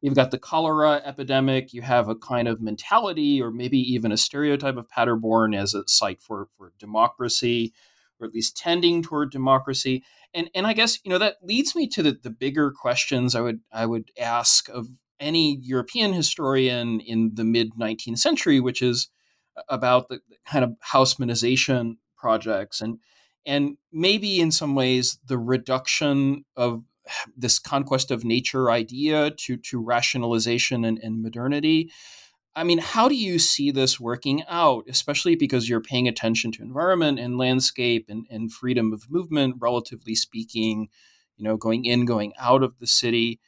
[0.00, 1.72] you've got the cholera epidemic.
[1.72, 5.86] You have a kind of mentality, or maybe even a stereotype of Paderborn as a
[5.86, 7.72] site for for democracy,
[8.18, 10.02] or at least tending toward democracy.
[10.34, 13.42] And and I guess you know that leads me to the, the bigger questions I
[13.42, 14.88] would I would ask of
[15.20, 19.08] any European historian in the mid 19th century, which is
[19.68, 22.98] about the kind of Haussmannization projects and
[23.44, 26.82] and maybe in some ways the reduction of
[27.36, 31.90] this conquest of nature idea to to rationalization and, and modernity.
[32.54, 36.62] I mean how do you see this working out especially because you're paying attention to
[36.62, 40.88] environment and landscape and, and freedom of movement relatively speaking
[41.36, 43.40] you know going in going out of the city?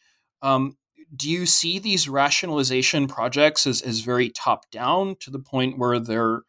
[0.42, 0.76] Um,
[1.14, 5.98] do you see these rationalization projects as, as very top down to the point where
[5.98, 6.42] they're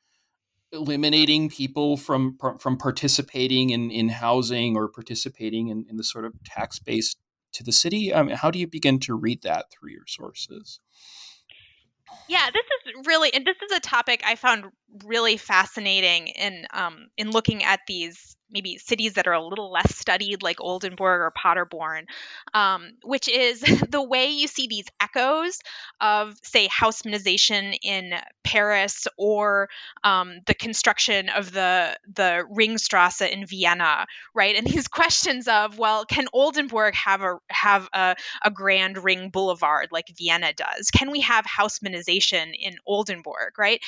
[0.76, 6.34] eliminating people from from participating in, in housing or participating in, in the sort of
[6.44, 7.16] tax base
[7.54, 8.14] to the city?
[8.14, 10.80] I mean, how do you begin to read that through your sources?
[12.28, 14.66] Yeah, this is really, and this is a topic I found
[15.06, 19.96] really fascinating in um, in looking at these maybe cities that are a little less
[19.96, 22.06] studied, like Oldenburg or Paderborn,
[22.54, 25.60] um, which is the way you see these echoes
[26.00, 29.70] of, say, Haussmannization in Paris or
[30.04, 34.56] um, the construction of the the Ringstrasse in Vienna, right?
[34.56, 39.90] And these questions of, well, can Oldenburg have a have a, a grand ring boulevard
[39.92, 40.90] like Vienna does?
[40.92, 43.82] Can we have Haussmannization in Oldenburg, right?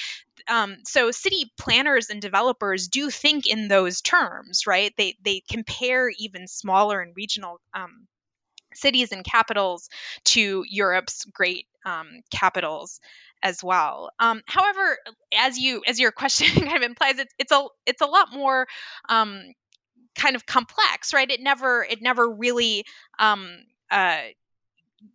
[0.50, 4.94] Um, so city planners and developers do think in those terms, right?
[4.98, 8.08] They they compare even smaller and regional um,
[8.74, 9.90] cities and capitals
[10.26, 13.00] to Europe's great um, capitals
[13.44, 14.12] as well.
[14.20, 14.98] Um, however,
[15.38, 18.68] as you as your question kind of implies, it's it's a it's a lot more
[19.10, 19.42] um,
[20.16, 21.30] kind of complex, right?
[21.30, 22.86] It never it never really
[23.20, 23.50] um,
[23.92, 24.20] uh,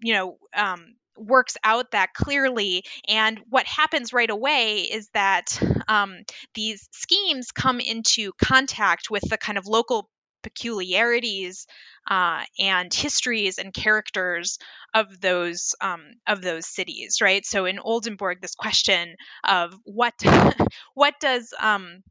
[0.03, 2.85] you know um, works out that clearly.
[3.09, 6.19] And what happens right away is that um,
[6.55, 10.09] these schemes come into contact with the kind of local
[10.43, 11.67] peculiarities
[12.11, 14.59] uh, and histories and characters
[14.93, 17.47] of those um, of those cities, right?
[17.47, 20.15] So in Oldenburg, this question of what
[20.95, 22.03] what does um,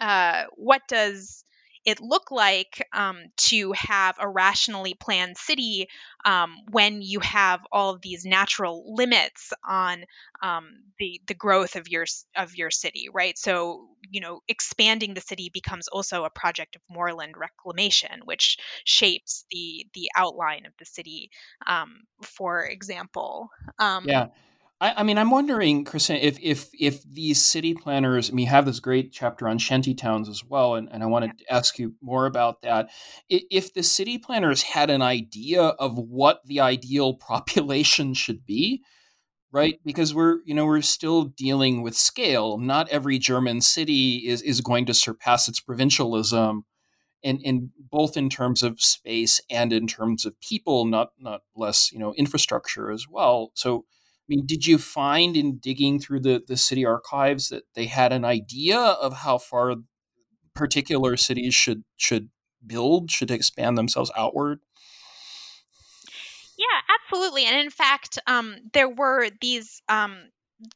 [0.00, 1.44] uh, what does
[1.86, 5.86] it look like um, to have a rationally planned city
[6.24, 10.04] um, when you have all of these natural limits on
[10.42, 10.68] um,
[10.98, 12.04] the the growth of your
[12.36, 13.38] of your city, right?
[13.38, 19.44] So you know, expanding the city becomes also a project of moorland reclamation, which shapes
[19.50, 21.30] the the outline of the city.
[21.66, 24.28] Um, for example, um, yeah.
[24.80, 28.66] I, I, mean, I'm wondering, Kristin, if if if these city planners, I mean, have
[28.66, 31.46] this great chapter on shanty towns as well, and, and I wanted yeah.
[31.46, 32.90] to ask you more about that.
[33.28, 38.82] If the city planners had an idea of what the ideal population should be,
[39.50, 39.80] right?
[39.84, 42.58] Because we're you know we're still dealing with scale.
[42.58, 46.64] Not every German city is is going to surpass its provincialism.
[47.22, 51.90] In, in both in terms of space and in terms of people, not not less,
[51.90, 53.50] you know, infrastructure as well.
[53.54, 53.86] So,
[54.28, 58.24] mean, did you find in digging through the, the city archives that they had an
[58.24, 59.76] idea of how far
[60.54, 62.30] particular cities should should
[62.66, 64.60] build, should expand themselves outward?
[66.58, 67.44] Yeah, absolutely.
[67.44, 70.16] And in fact, um, there were these um,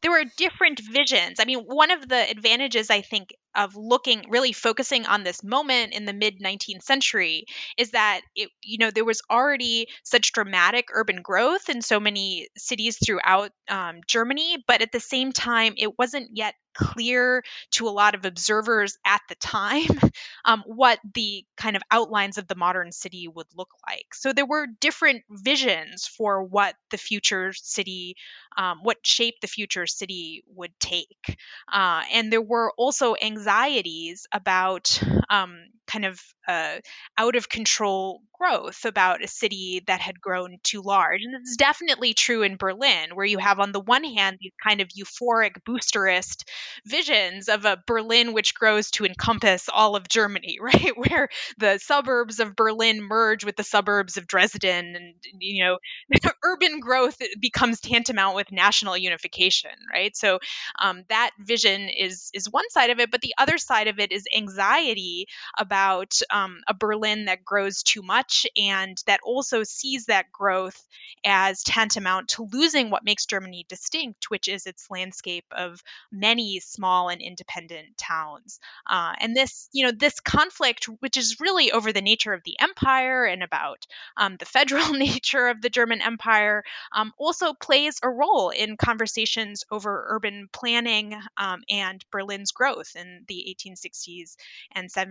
[0.02, 1.38] there were different visions.
[1.40, 5.92] I mean, one of the advantages I think of looking really focusing on this moment
[5.92, 7.44] in the mid 19th century
[7.76, 12.48] is that it you know there was already such dramatic urban growth in so many
[12.56, 17.90] cities throughout um, germany but at the same time it wasn't yet clear to a
[17.90, 19.88] lot of observers at the time
[20.44, 24.06] um, what the kind of outlines of the modern city would look like.
[24.14, 28.16] So there were different visions for what the future city,
[28.56, 31.38] um, what shape the future city would take.
[31.72, 36.76] Uh, and there were also anxieties about um, kind of uh,
[37.18, 41.20] out of control growth about a city that had grown too large.
[41.22, 44.80] And it's definitely true in Berlin, where you have, on the one hand, these kind
[44.80, 46.44] of euphoric boosterist
[46.86, 50.96] visions of a Berlin which grows to encompass all of Germany, right?
[50.96, 55.78] Where the suburbs of Berlin merge with the suburbs of Dresden, and, you know,
[56.44, 60.16] urban growth becomes tantamount with national unification, right?
[60.16, 60.38] So
[60.80, 64.12] um, that vision is is one side of it, but the other side of it
[64.12, 65.19] is anxiety
[65.59, 70.87] about um, a Berlin that grows too much and that also sees that growth
[71.24, 77.09] as tantamount to losing what makes Germany distinct, which is its landscape of many small
[77.09, 78.59] and independent towns.
[78.88, 82.59] Uh, and this, you know, this conflict, which is really over the nature of the
[82.61, 86.62] empire and about um, the federal nature of the German Empire,
[86.94, 93.24] um, also plays a role in conversations over urban planning um, and Berlin's growth in
[93.28, 94.37] the 1860s
[94.72, 95.09] and 70s.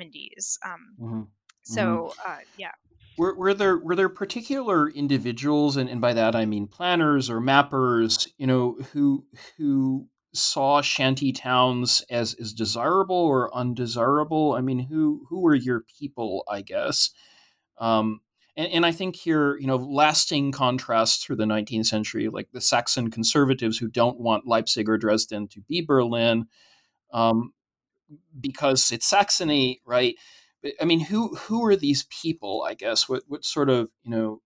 [0.64, 1.22] Um, mm-hmm.
[1.64, 2.32] So, mm-hmm.
[2.32, 2.72] Uh, yeah.
[3.18, 7.42] Were, were, there were there particular individuals, and, and by that I mean planners or
[7.42, 9.26] mappers, you know, who
[9.58, 14.54] who saw shanty towns as as desirable or undesirable?
[14.54, 16.46] I mean, who who were your people?
[16.50, 17.10] I guess.
[17.78, 18.22] Um,
[18.60, 22.60] and, and, I think here, you know, lasting contrasts through the 19th century, like the
[22.60, 26.46] Saxon conservatives who don't want Leipzig or Dresden to be Berlin,
[27.14, 27.54] um,
[28.40, 30.16] because it's Saxony, right?
[30.82, 32.66] I mean, who who are these people?
[32.68, 34.42] I guess what what sort of you know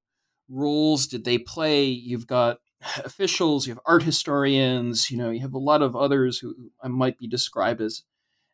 [0.50, 1.86] roles did they play?
[1.86, 2.60] You've got
[3.04, 7.18] officials, you have art historians, you know, you have a lot of others who might
[7.18, 8.04] be described as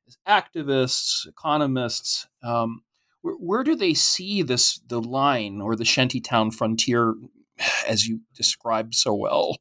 [0.07, 2.27] as activists, economists.
[2.43, 2.83] Um,
[3.21, 7.15] where, where, do they see this the line or the shantytown frontier,
[7.87, 9.57] as you described so well?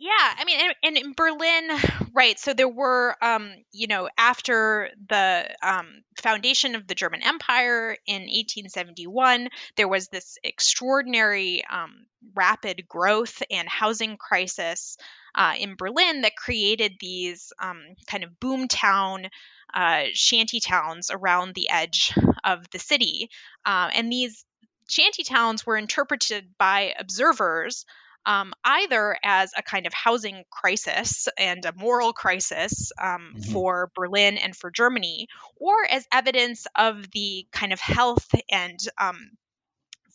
[0.00, 1.70] Yeah, I mean, and, in Berlin,
[2.14, 2.38] right?
[2.38, 8.22] So there were, um, you know, after the um, foundation of the German Empire in
[8.22, 14.96] 1871, there was this extraordinary um, rapid growth and housing crisis
[15.34, 19.28] uh, in Berlin that created these um, kind of boomtown
[19.74, 23.30] uh, shanty towns around the edge of the city,
[23.66, 24.44] uh, and these
[24.88, 27.84] shanty towns were interpreted by observers
[28.28, 33.52] um, either as a kind of housing crisis and a moral crisis um, mm-hmm.
[33.52, 39.30] for Berlin and for Germany, or as evidence of the kind of health and um,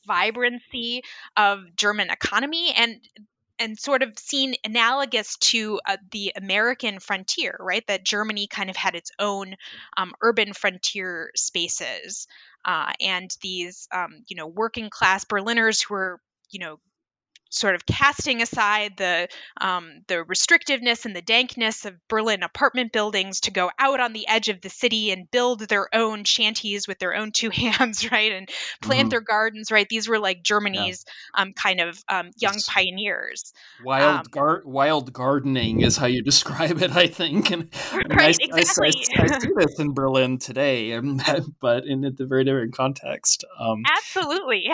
[0.05, 1.01] vibrancy
[1.35, 2.97] of German economy and
[3.59, 7.85] and sort of seen analogous to uh, the American frontier, right?
[7.87, 9.55] That Germany kind of had its own
[9.97, 12.27] um, urban frontier spaces,
[12.63, 16.19] uh, and these, um, you know, working class Berliners who were,
[16.51, 16.79] you know,
[17.53, 19.27] sort of casting aside the
[19.61, 24.27] um, the restrictiveness and the dankness of Berlin apartment buildings to go out on the
[24.27, 28.31] edge of the city and build their own shanties with their own two hands, right,
[28.31, 28.49] and
[28.81, 29.09] plant mm-hmm.
[29.09, 29.87] their gardens, right.
[29.87, 31.41] These were like Germany's yeah.
[31.41, 33.53] um, kind of um, young it's pioneers.
[33.83, 37.51] Wild um, gar- wild gardening is how you describe it, I think.
[37.51, 38.93] And, right, I, exactly.
[39.17, 40.99] I, I, I, see this in Berlin today,
[41.59, 43.45] but in a very different context.
[43.59, 44.69] Um, Absolutely,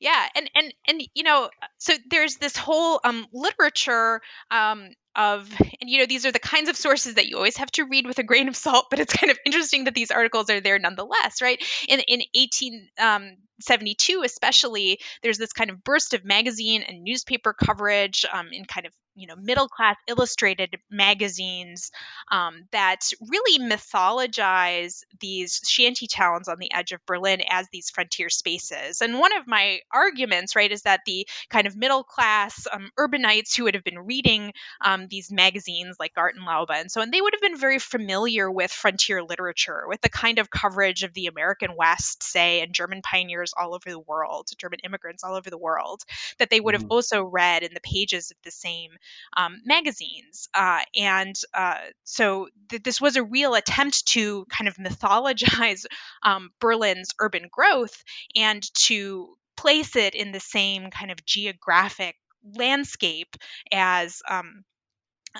[0.00, 1.50] yeah, and and and you know
[1.86, 4.20] so there's this whole um, literature
[4.50, 5.48] um, of
[5.80, 8.06] and you know these are the kinds of sources that you always have to read
[8.06, 10.80] with a grain of salt but it's kind of interesting that these articles are there
[10.80, 11.62] nonetheless right?
[11.88, 18.26] In in 1872 um, especially there's this kind of burst of magazine and newspaper coverage
[18.32, 21.90] um, in kind of you know middle class illustrated magazines
[22.30, 28.28] um, that really mythologize these shanty towns on the edge of Berlin as these frontier
[28.28, 29.00] spaces.
[29.00, 33.56] And one of my arguments, right, is that the kind of middle class um, urbanites
[33.56, 37.34] who would have been reading um, these magazines like Gartenlaube and so on, they would
[37.34, 41.74] have been very familiar with frontier literature, with the kind of coverage of the American
[41.76, 46.02] West, say, and German pioneers all over the world, German immigrants all over the world,
[46.38, 46.92] that they would have mm-hmm.
[46.92, 48.90] also read in the pages of the same
[49.36, 50.48] um, magazines.
[50.54, 55.86] Uh, and uh, so th- this was a real attempt to kind of mythologize
[56.22, 58.02] um, Berlin's urban growth
[58.34, 62.16] and to place it in the same kind of geographic
[62.54, 63.34] landscape
[63.72, 64.64] as um,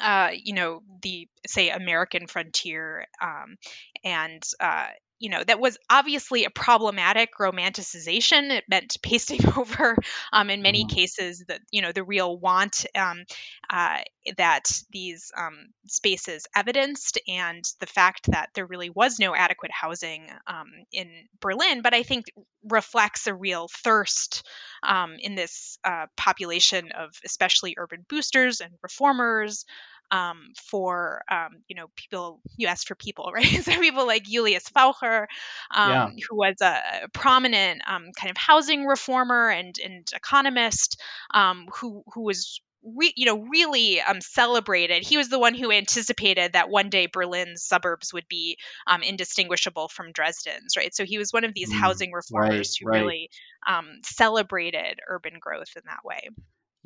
[0.00, 3.56] uh, you know the say American frontier um,
[4.04, 4.88] and uh,
[5.18, 9.96] you know that was obviously a problematic romanticization it meant pasting over
[10.32, 10.94] um, in many mm-hmm.
[10.94, 13.24] cases that you know the real want um,
[13.70, 13.98] uh,
[14.36, 20.28] that these um, spaces evidenced and the fact that there really was no adequate housing
[20.46, 21.08] um, in
[21.40, 22.26] berlin but i think
[22.68, 24.46] reflects a real thirst
[24.82, 29.64] um, in this uh, population of especially urban boosters and reformers
[30.10, 34.68] um, for um, you know people you asked for people right so people like Julius
[34.68, 35.28] Faucher
[35.74, 36.08] um, yeah.
[36.28, 41.00] who was a prominent um, kind of housing reformer and and economist
[41.32, 42.60] um, who who was
[42.94, 45.02] Re, you know, really um, celebrated.
[45.02, 49.88] He was the one who anticipated that one day Berlin's suburbs would be um, indistinguishable
[49.88, 50.94] from Dresden's, right?
[50.94, 53.00] So he was one of these mm, housing reformers right, who right.
[53.00, 53.30] really
[53.66, 56.28] um, celebrated urban growth in that way.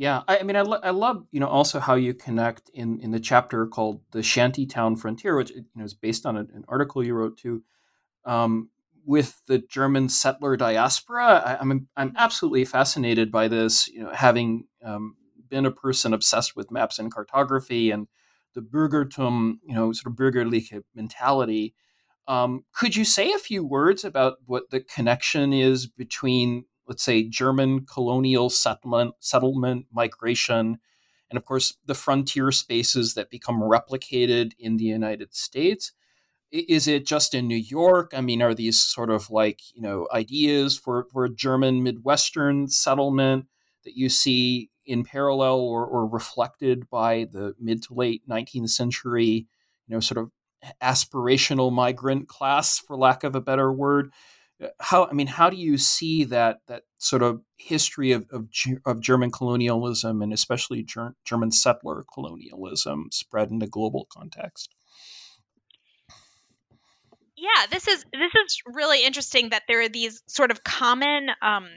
[0.00, 3.00] Yeah, I, I mean, I, lo- I love you know also how you connect in
[3.00, 7.04] in the chapter called the Shantytown Frontier, which you know is based on an article
[7.04, 7.62] you wrote too,
[8.24, 8.70] um,
[9.04, 11.42] with the German settler diaspora.
[11.44, 13.88] I, am I'm, I'm absolutely fascinated by this.
[13.88, 15.16] You know, having um,
[15.50, 18.08] been a person obsessed with maps and cartography and
[18.54, 21.74] the Bürgertum, you know, sort of bürgerliche mentality.
[22.26, 27.22] Um, could you say a few words about what the connection is between let's say,
[27.22, 30.78] German colonial settlement, settlement migration,
[31.30, 35.92] and of course, the frontier spaces that become replicated in the United States.
[36.50, 38.10] Is it just in New York?
[38.12, 42.66] I mean, are these sort of like, you know, ideas for, for a German Midwestern
[42.66, 43.46] settlement
[43.84, 49.46] that you see in parallel or, or reflected by the mid to late 19th century,
[49.86, 50.32] you know, sort of
[50.82, 54.10] aspirational migrant class, for lack of a better word?
[54.80, 58.48] How I mean, how do you see that that sort of history of of,
[58.84, 64.74] of German colonialism and especially ger- German settler colonialism spread in a global context?
[67.36, 71.68] Yeah, this is this is really interesting that there are these sort of common um,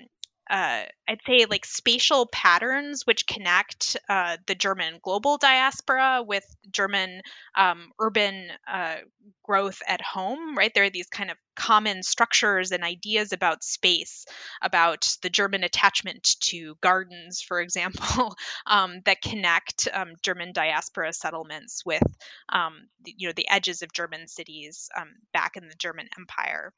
[0.54, 7.22] uh, I'd say like spatial patterns which connect uh, the German global diaspora with German
[7.58, 8.98] um, urban uh,
[9.42, 10.72] growth at home, right?
[10.72, 14.28] There are these kind of common structures and ideas about space,
[14.62, 18.36] about the German attachment to gardens, for example,
[18.68, 22.04] um, that connect um, German diaspora settlements with,
[22.50, 22.74] um,
[23.04, 26.74] you know, the edges of German cities um, back in the German Empire.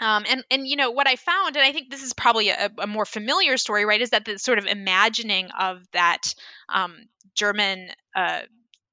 [0.00, 2.70] Um, and and you know what I found, and I think this is probably a,
[2.78, 4.00] a more familiar story, right?
[4.00, 6.34] Is that the sort of imagining of that
[6.68, 6.96] um,
[7.34, 8.40] German uh,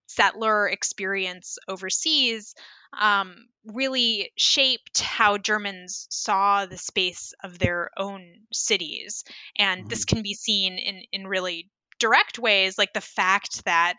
[0.07, 2.53] settler experience overseas
[2.99, 9.23] um, really shaped how Germans saw the space of their own cities,
[9.57, 9.89] and mm-hmm.
[9.89, 13.95] this can be seen in in really direct ways, like the fact that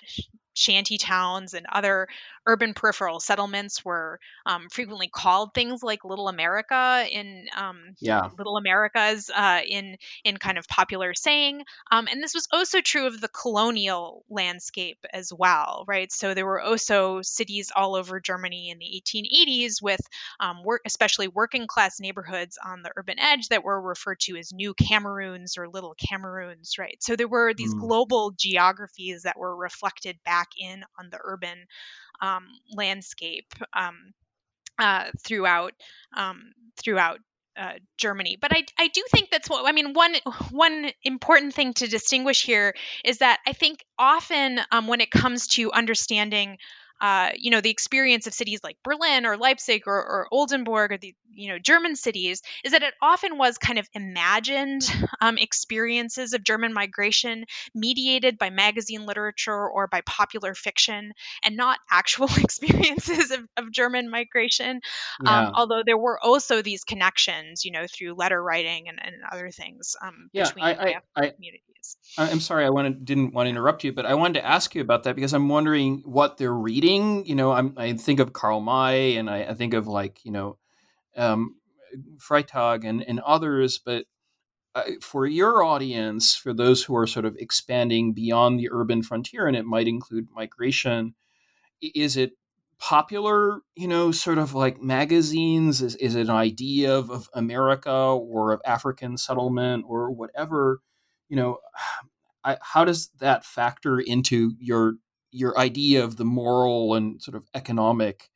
[0.55, 2.09] shanty towns and other
[2.47, 8.29] urban peripheral settlements were um, frequently called things like Little America in um, yeah.
[8.37, 13.07] Little Americas uh, in in kind of popular saying, um, and this was also true
[13.07, 16.11] of the colonial landscape as well, right?
[16.13, 20.01] So there were also cities all over Germany in the 1880s with
[20.41, 24.53] um, work, especially working class neighborhoods on the urban edge that were referred to as
[24.53, 26.97] New Cameroons or Little Cameroons, right?
[27.01, 27.81] So there were these mm.
[27.81, 31.67] global geographies that were reflected back in on the urban
[32.75, 34.13] landscape um,
[34.79, 35.73] uh, throughout
[36.17, 36.53] um,
[36.83, 37.19] throughout
[37.57, 38.39] uh, Germany.
[38.41, 39.93] But I, I do think that's what I mean.
[39.93, 40.15] One
[40.51, 45.49] one important thing to distinguish here is that I think often um, when it comes
[45.49, 46.59] to understanding
[47.03, 50.99] uh, you know, the experience of cities like Berlin or Leipzig or, or, Oldenburg or
[50.99, 54.83] the, you know, German cities is that it often was kind of imagined
[55.21, 57.45] um, experiences of German migration
[57.75, 61.13] mediated by magazine literature or by popular fiction
[61.45, 64.81] and not actual experiences of, of German migration.
[65.21, 65.39] Um, yeah.
[65.49, 69.51] Um, although there were also these connections, you know, through letter writing and, and other
[69.51, 71.97] things um, yeah, between I, I, communities.
[72.17, 74.81] I'm sorry, I wanted, didn't want to interrupt you, but I wanted to ask you
[74.81, 76.92] about that because I'm wondering what they're reading.
[76.97, 80.33] You know, I'm, i think of Karl May and I, I think of like, you
[80.33, 80.59] know,
[81.17, 81.57] um,
[82.19, 84.07] Freytag and, and others, but
[84.75, 89.47] uh, for your audience, for those who are sort of expanding beyond the urban frontier,
[89.47, 91.15] and it might include migration,
[91.83, 92.33] is it
[92.79, 95.83] popular, you know, sort of like magazines?
[95.83, 100.81] Is, is it an idea of, of America or of African settlement or whatever?
[101.33, 101.59] you know,
[102.45, 104.95] I, how does that factor into your
[105.33, 108.31] your idea of the moral and sort of economic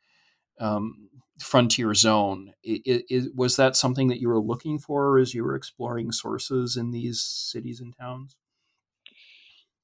[0.59, 1.09] um,
[1.41, 2.53] frontier zone?
[2.63, 6.77] It, it, was that something that you were looking for as you were exploring sources
[6.77, 8.37] in these cities and towns?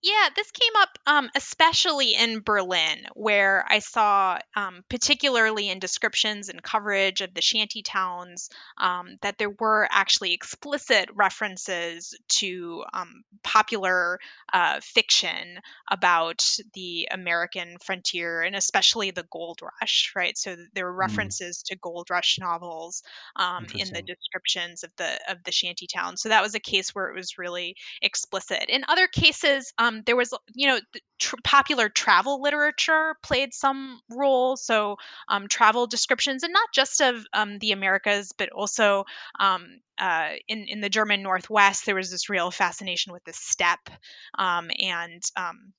[0.03, 6.49] Yeah, this came up um, especially in Berlin, where I saw, um, particularly in descriptions
[6.49, 13.23] and coverage of the shanty towns, um, that there were actually explicit references to um,
[13.45, 14.19] popular
[14.53, 16.45] uh, fiction about
[16.75, 20.37] the American frontier and especially the gold rush, right?
[20.37, 21.09] So there were mm.
[21.09, 21.69] references mm.
[21.69, 23.03] to gold rush novels
[23.37, 26.23] um, in the descriptions of the of the shanty towns.
[26.23, 28.65] So that was a case where it was really explicit.
[28.69, 30.79] In other cases, um, there was you know
[31.19, 34.97] tr- popular travel literature played some role so
[35.29, 39.05] um, travel descriptions and not just of um, the americas but also
[39.39, 43.91] um, uh, in, in the german northwest there was this real fascination with the steppe
[44.39, 45.73] um, and um,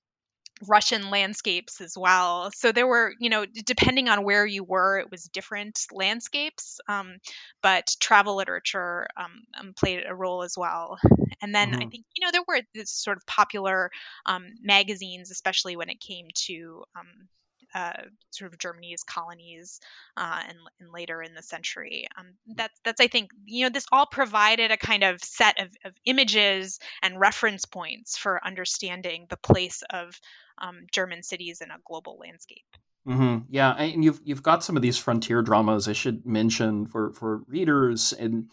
[0.68, 2.52] Russian landscapes as well.
[2.56, 6.80] So there were, you know, depending on where you were, it was different landscapes.
[6.88, 7.18] Um,
[7.62, 10.98] but travel literature um, um, played a role as well.
[11.42, 11.82] And then mm-hmm.
[11.82, 13.92] I think, you know, there were this sort of popular
[14.26, 17.28] um, magazines, especially when it came to um,
[17.76, 19.80] uh, sort of Germany's colonies
[20.16, 22.08] uh, and, and, later in the century.
[22.18, 25.70] Um, that's that's I think you know this all provided a kind of set of,
[25.84, 30.20] of images and reference points for understanding the place of
[30.60, 32.66] um, German cities in a global landscape.
[33.08, 33.46] Mm-hmm.
[33.50, 37.44] Yeah, and you've you've got some of these frontier dramas I should mention for for
[37.48, 38.50] readers and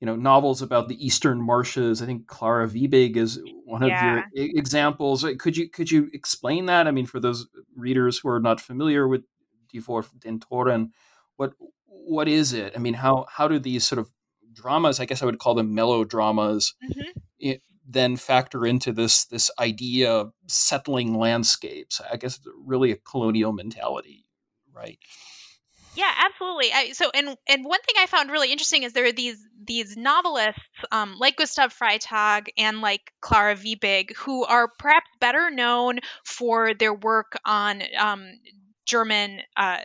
[0.00, 2.02] you know novels about the eastern marshes.
[2.02, 4.24] I think Clara Viebig is one of yeah.
[4.34, 5.24] your examples.
[5.38, 6.88] Could you could you explain that?
[6.88, 7.46] I mean, for those
[7.76, 9.22] readers who are not familiar with
[9.72, 10.90] Die vor den Toren,
[11.36, 11.52] what
[11.86, 12.72] what is it?
[12.74, 14.10] I mean, how how do these sort of
[14.52, 14.98] dramas?
[14.98, 16.74] I guess I would call them melodramas.
[16.82, 17.20] Mm-hmm
[17.86, 22.00] then factor into this this idea of settling landscapes.
[22.10, 24.26] I guess really a colonial mentality,
[24.72, 24.98] right?
[25.94, 26.72] Yeah, absolutely.
[26.72, 29.96] I, so, and and one thing I found really interesting is there are these these
[29.96, 30.60] novelists
[30.90, 36.94] um, like Gustav Freytag and like Clara Viebig who are perhaps better known for their
[36.94, 38.32] work on um,
[38.84, 39.78] German uh,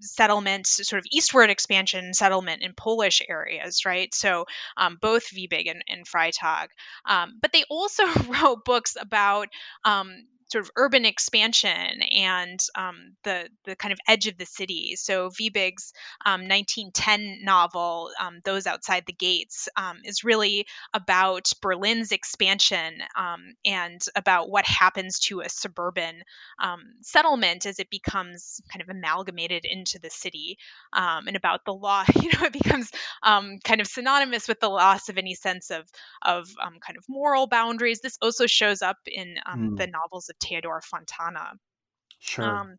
[0.00, 4.14] settlement, sort of eastward expansion settlement in Polish areas, right?
[4.14, 6.68] So um, both Viebig and, and Freytag.
[7.04, 9.48] Um, but they also wrote books about
[9.84, 14.94] um, sort of urban expansion and um, the the kind of edge of the city.
[14.96, 15.92] So Viebig's
[16.24, 23.54] um, 1910 novel, um, "Those Outside the Gates," um, is really about Berlin's expansion um,
[23.64, 26.22] and about what happens to a suburban
[26.62, 30.58] um, settlement as it becomes kind of amalgamated into the city,
[30.92, 32.04] and about the law.
[32.26, 32.90] You know, it becomes
[33.22, 35.84] kind of synonymous with the loss of any sense of
[36.22, 36.48] of
[36.80, 38.00] kind of moral boundaries.
[38.00, 39.76] This also shows up in mm.
[39.76, 41.58] the novels of Theodor Fontane.
[42.18, 42.44] Sure.
[42.44, 42.76] Um,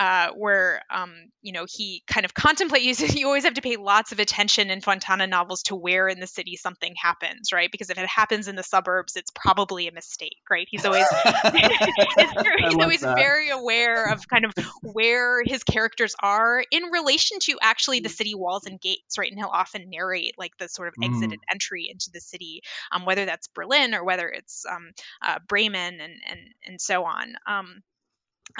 [0.00, 3.00] uh, where um, you know he kind of contemplates.
[3.20, 6.26] You always have to pay lots of attention in Fontane novels to where in the
[6.26, 7.70] city something happens, right?
[7.70, 10.66] Because if it happens in the suburbs, it's probably a mistake, right?
[10.70, 11.04] He's always
[11.52, 13.16] he's always that.
[13.16, 18.34] very aware of kind of where his characters are in relation to actually the city
[18.34, 19.30] walls and gates, right?
[19.30, 21.34] And he'll often narrate like the sort of exit mm.
[21.34, 26.00] and entry into the city, um, whether that's Berlin or whether it's um, uh, Bremen
[26.00, 27.34] and and and so on.
[27.46, 27.82] Um,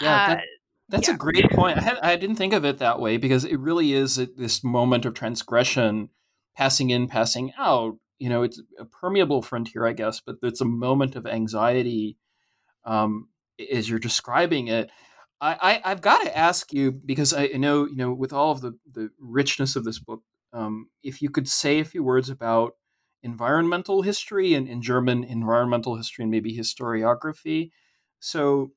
[0.01, 0.43] yeah, that, uh,
[0.91, 1.15] that's yeah.
[1.15, 1.79] a great point.
[1.79, 5.05] I, had, I, didn't think of it that way because it really is this moment
[5.05, 6.11] of transgression,
[6.57, 7.97] passing in, passing out.
[8.19, 12.19] You know, it's a permeable frontier, I guess, but it's a moment of anxiety
[12.85, 13.29] um,
[13.73, 14.91] as you're describing it.
[15.41, 18.61] I, I, have got to ask you because I know, you know, with all of
[18.61, 20.23] the, the richness of this book,
[20.53, 22.75] um, if you could say a few words about
[23.23, 27.71] environmental history and, in German environmental history and maybe historiography.
[28.19, 28.73] So,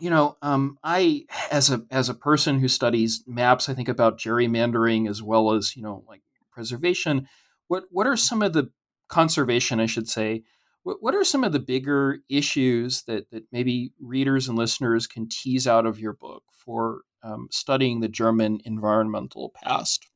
[0.00, 4.18] you know, um, I as a as a person who studies maps, I think about
[4.18, 7.28] gerrymandering as well as you know like preservation.
[7.68, 8.70] What what are some of the
[9.08, 10.42] conservation, I should say?
[10.82, 15.28] What what are some of the bigger issues that that maybe readers and listeners can
[15.28, 20.06] tease out of your book for um, studying the German environmental past?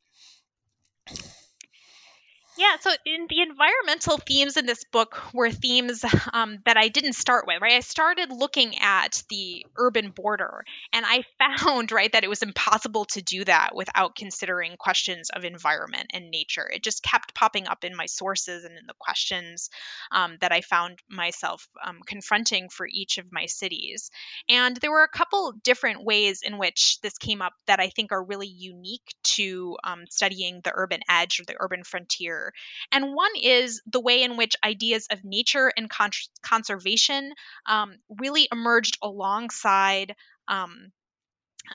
[2.59, 7.14] Yeah, so in the environmental themes in this book were themes um, that I didn't
[7.14, 7.72] start with, right?
[7.72, 13.07] I started looking at the urban border, and I found, right, that it was impossible
[13.07, 16.68] to do that without considering questions of environment and nature.
[16.70, 19.70] It just kept popping up in my sources and in the questions
[20.11, 24.11] um, that I found myself um, confronting for each of my cities.
[24.50, 28.12] And there were a couple different ways in which this came up that I think
[28.12, 32.41] are really unique to um, studying the urban edge or the urban frontier
[32.90, 36.11] and one is the way in which ideas of nature and con-
[36.43, 37.32] conservation
[37.66, 40.14] um, really emerged alongside
[40.49, 40.93] um,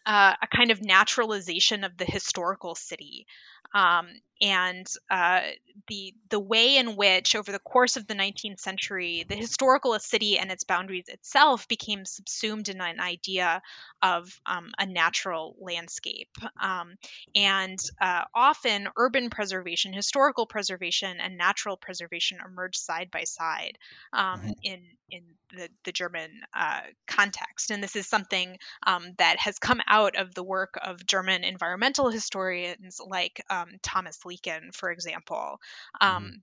[0.06, 3.26] uh, a kind of naturalization of the historical city.
[3.74, 4.08] Um,
[4.42, 5.42] and uh,
[5.88, 10.38] the the way in which over the course of the 19th century the historical city
[10.38, 13.62] and its boundaries itself became subsumed in an idea
[14.02, 16.30] of um, a natural landscape
[16.62, 16.96] um,
[17.36, 23.78] and uh, often urban preservation historical preservation and natural preservation emerge side by side
[24.14, 25.24] um, in in
[25.56, 27.72] the, the German uh, context.
[27.72, 32.10] And this is something um, that has come out of the work of German environmental
[32.10, 35.60] historians like um, Thomas Lekan, for example.
[36.02, 36.16] Mm-hmm.
[36.18, 36.42] Um,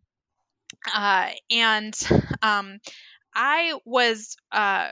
[0.95, 1.95] uh, and
[2.43, 2.79] um,
[3.35, 4.91] I was uh,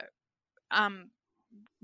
[0.71, 1.11] um,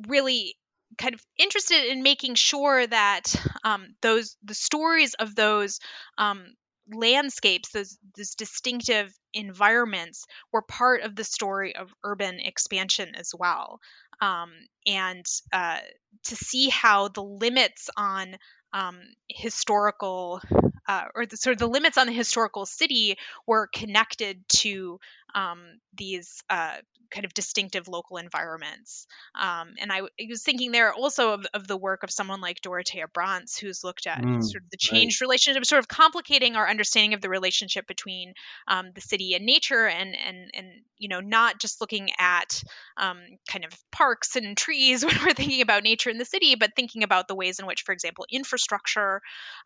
[0.07, 0.57] really
[0.97, 3.25] kind of interested in making sure that
[3.65, 5.81] um, those the stories of those
[6.17, 6.55] um,
[6.93, 13.81] landscapes, those, those distinctive environments, were part of the story of urban expansion as well.
[14.21, 14.53] Um,
[14.87, 15.79] and uh,
[16.25, 18.37] to see how the limits on
[18.73, 20.41] um, historical
[20.89, 23.17] uh, or the, sort of the limits on the historical city
[23.47, 24.99] were connected to
[25.35, 26.77] um, these uh,
[27.11, 29.07] kind of distinctive local environments.
[29.35, 32.61] Um, and I, I, was thinking there also of, of, the work of someone like
[32.61, 35.27] Dorothea Brantz, who's looked at mm, sort of the changed right.
[35.27, 38.35] relationship, sort of complicating our understanding of the relationship between
[38.67, 42.63] um, the city and nature, and and and you know not just looking at
[42.97, 43.19] um,
[43.51, 47.03] kind of parks and trees when we're thinking about nature in the city, but thinking
[47.03, 49.21] about the ways in which, for example, infrastructure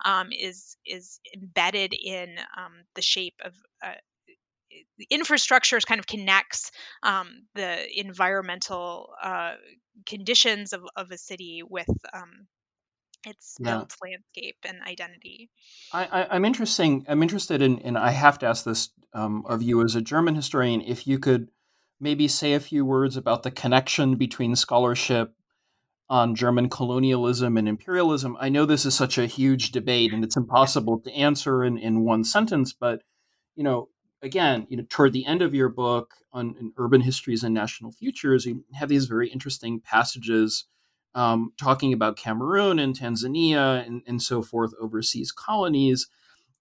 [0.05, 3.53] um, is is embedded in um, the shape of
[3.85, 3.95] uh,
[4.99, 6.70] the infrastructure kind of connects
[7.03, 9.55] um, the environmental uh,
[10.07, 12.47] conditions of, of a city with um,
[13.27, 13.79] its yeah.
[13.79, 15.51] built landscape and identity.
[15.93, 17.05] I, am interesting.
[17.09, 20.35] I'm interested in, and I have to ask this um, of you as a German
[20.35, 21.49] historian, if you could
[22.01, 25.35] maybe say a few words about the connection between scholarship
[26.09, 28.37] on German colonialism and imperialism.
[28.41, 32.05] I know this is such a huge debate, and it's impossible to answer in, in
[32.05, 33.03] one sentence, but
[33.55, 33.89] you know,
[34.23, 38.47] again, you know, toward the end of your book on urban histories and national futures,
[38.47, 40.66] you have these very interesting passages
[41.14, 46.09] um, talking about Cameroon and Tanzania and, and so forth, overseas colonies.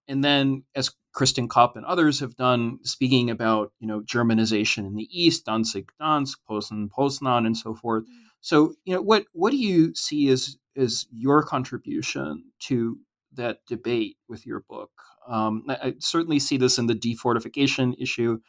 [0.08, 4.96] And then, as Kristin Kopp and others have done, speaking about you know Germanization in
[4.96, 8.04] the East, Danzig, Gdansk, Posen, Poznan, and so forth.
[8.04, 8.06] Mm.
[8.40, 12.98] So, you know, what what do you see as as your contribution to
[13.34, 14.90] that debate with your book?
[15.28, 18.40] Um, I, I, certainly see this in the defortification issue,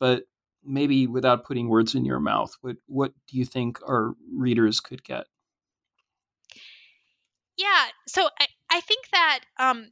[0.00, 0.24] but
[0.64, 5.04] maybe without putting words in your mouth, what what do you think our readers could
[5.04, 5.26] get?
[7.56, 9.90] Yeah, so I, I think that um,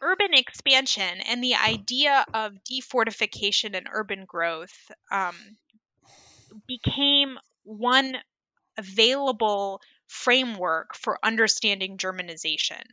[0.00, 5.34] urban expansion and the idea of defortification and urban growth um,
[6.68, 8.16] became one
[8.76, 9.80] available
[10.14, 12.84] framework for understanding Germanization.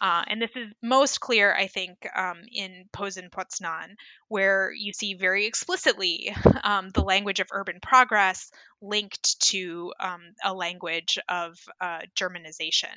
[0.00, 3.96] Uh, and this is most clear, I think, um, in Posen Poznan,
[4.28, 8.50] where you see very explicitly um, the language of urban progress
[8.80, 12.96] linked to um, a language of uh, Germanization.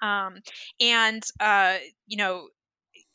[0.00, 0.38] Um,
[0.80, 1.76] and, uh,
[2.06, 2.48] you know,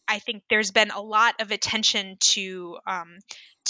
[0.07, 3.17] I think there's been a lot of attention to um,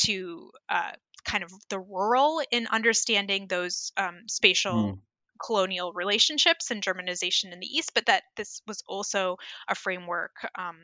[0.03, 0.91] to uh,
[1.23, 4.99] kind of the rural in understanding those um, spatial mm
[5.43, 10.77] colonial relationships and Germanization in the East, but that this was also a framework um,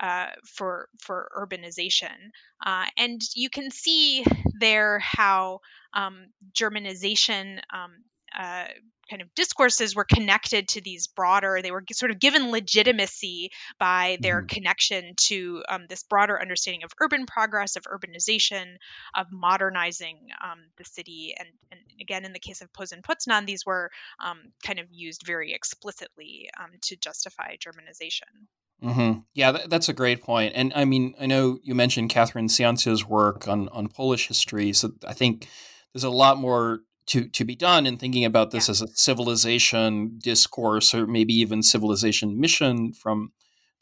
[0.00, 2.30] uh, for for urbanization.
[2.64, 4.24] Uh, and you can see
[4.58, 5.60] there how
[5.92, 8.04] um, Germanization um,
[8.38, 8.66] uh,
[9.08, 14.18] kind of discourses were connected to these broader they were sort of given legitimacy by
[14.20, 14.46] their mm-hmm.
[14.46, 18.76] connection to um, this broader understanding of urban progress of urbanization
[19.14, 23.64] of modernizing um, the city and, and again in the case of Posen Poznan these
[23.64, 23.90] were
[24.24, 28.46] um, kind of used very explicitly um, to justify germanization
[28.82, 29.20] Mm-hmm.
[29.34, 30.52] Yeah, that, that's a great point.
[30.54, 34.72] And I mean, I know you mentioned Catherine Syonce's work on, on Polish history.
[34.72, 35.48] So I think
[35.92, 38.72] there's a lot more to to be done in thinking about this yeah.
[38.72, 43.32] as a civilization discourse or maybe even civilization mission from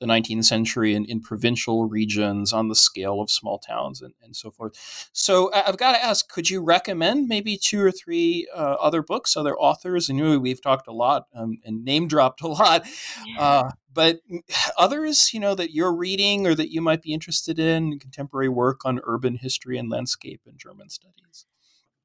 [0.03, 4.35] the 19th century in, in provincial regions on the scale of small towns and, and
[4.35, 5.09] so forth.
[5.13, 9.37] So I've got to ask, could you recommend maybe two or three uh, other books,
[9.37, 10.09] other authors?
[10.09, 12.85] And you know, we've talked a lot um, and name dropped a lot,
[13.25, 13.41] yeah.
[13.41, 14.19] uh, but
[14.77, 18.85] others, you know, that you're reading or that you might be interested in contemporary work
[18.85, 21.47] on urban history and landscape and German studies.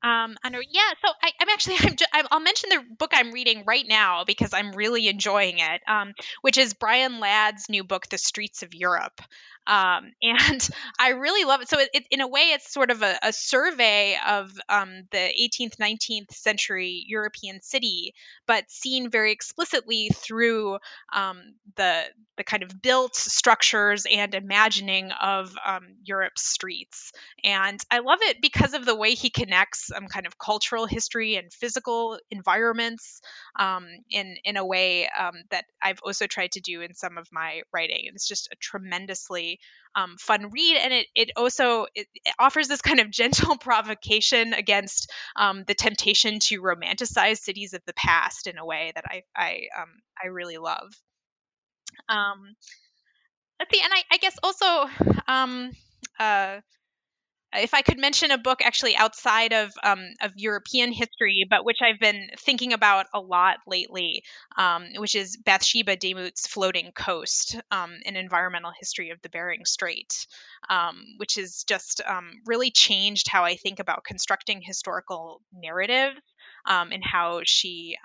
[0.04, 3.32] Um, and yeah, so I, am actually I'm just, i will mention the book I'm
[3.32, 8.08] reading right now because I'm really enjoying it, um, which is Brian Ladd's new book,
[8.10, 9.22] The Streets of Europe.
[9.68, 10.70] Um, and
[11.00, 11.70] I really love it.
[11.70, 15.18] So it, it, in a way, it's sort of a, a survey of um, the
[15.18, 18.14] 18th, 19th century European city,
[18.48, 20.78] but seen very explicitly through
[21.14, 21.42] um,
[21.76, 22.04] the
[22.38, 27.12] the kind of built structures and imagining of um, Europe's streets.
[27.44, 31.36] And I love it because of the way he connects um, kind of cultural history
[31.36, 33.22] and physical environments
[33.58, 35.10] um, in in a way
[35.52, 38.06] that I've also tried to do in some of my writing.
[38.08, 39.60] And it's just a tremendously
[39.96, 44.54] um, fun read, and it it also it, it, offers this kind of gentle provocation
[44.54, 49.24] against um, the temptation to romanticize cities of the past in a way that I
[49.36, 49.90] I um,
[50.22, 50.94] I really love.
[52.10, 52.56] Um,
[53.60, 54.90] let's see, and I, I guess also
[55.28, 55.72] um,
[56.20, 56.60] uh,
[57.54, 61.78] if I could mention a book actually outside of um, of European history, but which
[61.82, 64.24] I've been thinking about a lot lately,
[64.58, 70.28] um, which is Bathsheba Demuth's Floating Coast, um, an environmental history of the Bering Strait,
[70.70, 76.20] um, which has just um, really changed how I think about constructing historical narratives
[76.66, 77.96] um, and how she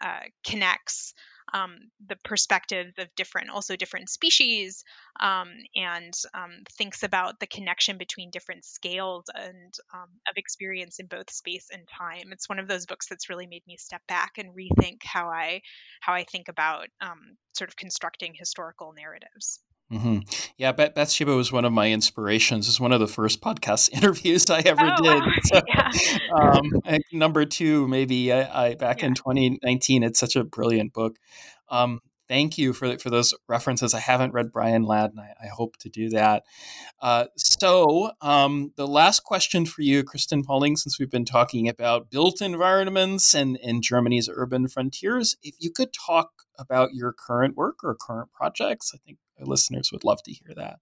[0.00, 1.14] uh, connects
[1.52, 1.76] um,
[2.06, 4.84] the perspectives of different, also different species,
[5.20, 11.06] um, and um, thinks about the connection between different scales and um, of experience in
[11.06, 12.32] both space and time.
[12.32, 15.62] It's one of those books that's really made me step back and rethink how I
[16.00, 19.60] how I think about um, sort of constructing historical narratives.
[19.92, 20.18] Mm-hmm.
[20.58, 22.68] Yeah, Beth, Bathsheba was one of my inspirations.
[22.68, 25.22] It's one of the first podcast interviews I ever oh, did.
[25.44, 25.90] So, yeah.
[26.34, 26.72] um,
[27.12, 29.08] number two, maybe I, I back yeah.
[29.08, 30.02] in 2019.
[30.02, 31.16] It's such a brilliant book.
[31.68, 33.94] Um, thank you for for those references.
[33.94, 36.44] I haven't read Brian Ladd, and I, I hope to do that.
[37.00, 42.10] Uh, so, um, the last question for you, Kristin Poling, since we've been talking about
[42.10, 47.84] built environments and, and Germany's urban frontiers, if you could talk about your current work
[47.84, 50.78] or current projects, I think listeners would love to hear that.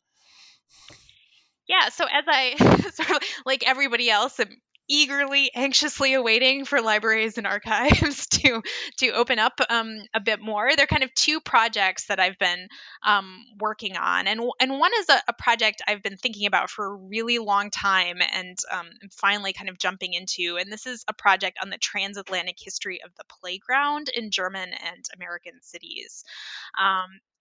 [1.67, 2.57] Yeah, so as I
[2.93, 4.49] sort of like everybody else, am
[4.89, 8.63] eagerly, anxiously awaiting for libraries and archives to
[8.99, 10.71] to open up um, a bit more.
[10.77, 12.69] There are kind of two projects that I've been
[13.05, 16.87] um, working on, and and one is a, a, project I've been thinking about for
[16.87, 20.59] a really long time, and um, I'm finally kind of jumping into.
[20.61, 25.05] And this is a project on the transatlantic history of the playground in German and
[25.17, 26.25] American cities.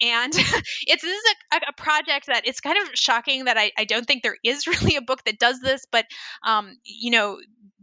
[0.04, 3.86] And it's this is a, a, project that it's kind of shocking that I, I
[3.86, 6.06] don't think there is really a book that does this but
[6.44, 7.40] um, you know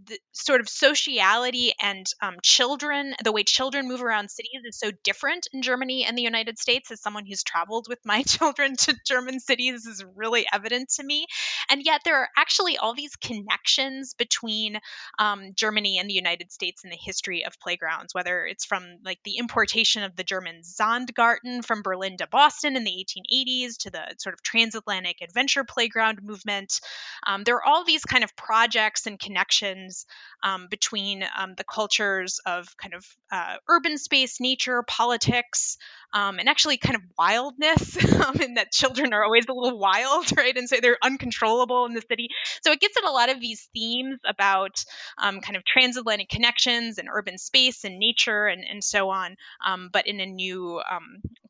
[0.07, 4.91] the sort of sociality and um, children, the way children move around cities is so
[5.05, 6.91] different in Germany and the United States.
[6.91, 11.27] As someone who's traveled with my children to German cities, is really evident to me.
[11.71, 14.79] And yet, there are actually all these connections between
[15.19, 19.19] um, Germany and the United States in the history of playgrounds, whether it's from like
[19.25, 24.03] the importation of the German Sandgarten from Berlin to Boston in the 1880s to the
[24.19, 26.81] sort of transatlantic adventure playground movement.
[27.27, 30.07] Um, there are all these kind of projects and connections connections
[30.43, 35.77] um, between um, the cultures of kind of uh, urban space, nature, politics,
[36.13, 40.27] um, and actually kind of wildness, um, in that children are always a little wild,
[40.37, 40.57] right?
[40.57, 42.29] And so they're uncontrollable in the city.
[42.63, 44.83] So it gets at a lot of these themes about
[45.23, 49.91] um, kind of transatlantic connections and urban space and nature and, and so on, um,
[49.93, 50.81] but in a new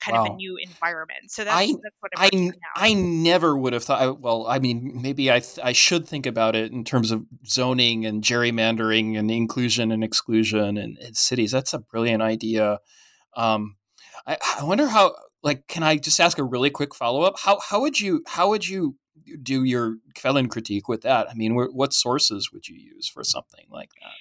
[0.01, 0.26] kind wow.
[0.26, 1.30] of a new environment.
[1.30, 4.20] So that's, I, that's what I'm I, I never would have thought.
[4.20, 8.07] Well, I mean, maybe I th- I should think about it in terms of zoning
[8.07, 11.50] and gerrymandering and inclusion and exclusion and, and cities.
[11.50, 12.78] That's a brilliant idea.
[13.36, 13.76] Um,
[14.26, 15.14] I, I wonder how.
[15.42, 17.38] Like, can I just ask a really quick follow up?
[17.38, 18.96] How how would you how would you
[19.42, 21.30] do your Quellen critique with that?
[21.30, 24.12] I mean, what sources would you use for something like that?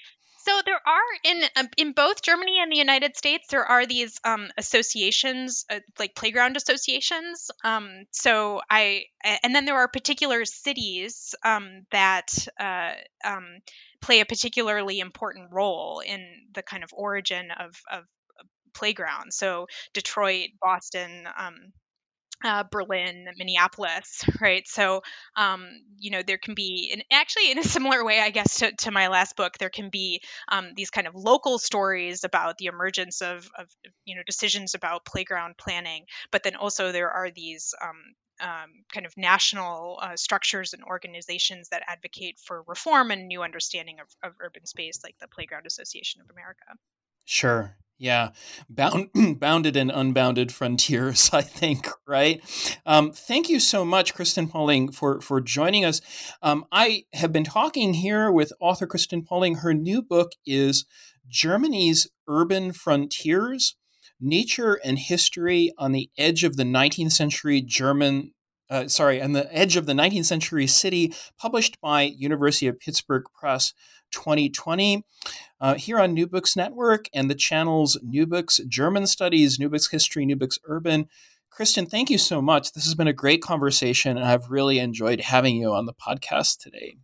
[0.50, 4.20] So there are in um, in both Germany and the United States there are these
[4.24, 7.52] um, associations uh, like playground associations.
[7.64, 12.94] Um, so I and then there are particular cities um, that uh,
[13.24, 13.60] um,
[14.02, 16.26] play a particularly important role in
[16.56, 18.06] the kind of origin of, of
[18.74, 19.36] playgrounds.
[19.36, 21.28] So Detroit, Boston,
[22.44, 24.68] uh, Berlin, Minneapolis, right?
[24.68, 25.02] So,
[25.36, 25.68] um,
[25.98, 28.92] you know, there can be, and actually, in a similar way, I guess, to, to
[28.92, 33.22] my last book, there can be um, these kind of local stories about the emergence
[33.22, 33.68] of, of,
[34.06, 36.06] you know, decisions about playground planning.
[36.32, 41.70] But then also there are these um, um, kind of national uh, structures and organizations
[41.70, 46.22] that advocate for reform and new understanding of, of urban space, like the Playground Association
[46.22, 46.64] of America.
[47.26, 47.76] Sure.
[48.02, 48.30] Yeah,
[48.70, 49.10] bound,
[49.40, 51.30] bounded and unbounded frontiers.
[51.34, 52.42] I think right.
[52.86, 56.00] Um, thank you so much, Kristin Poling, for for joining us.
[56.42, 59.56] Um, I have been talking here with author Kristin Poling.
[59.56, 60.86] Her new book is
[61.28, 63.76] Germany's Urban Frontiers:
[64.22, 68.32] Nature and History on the Edge of the 19th Century German.
[68.70, 73.24] Uh, sorry, and the edge of the 19th century city, published by University of Pittsburgh
[73.34, 73.74] Press.
[74.12, 75.06] 2020
[75.62, 79.90] uh, here on New Books Network and the channels New Books German Studies, New Books
[79.90, 81.08] History, New Books Urban.
[81.52, 82.74] Kristin, thank you so much.
[82.74, 86.60] This has been a great conversation, and I've really enjoyed having you on the podcast
[86.60, 86.98] today.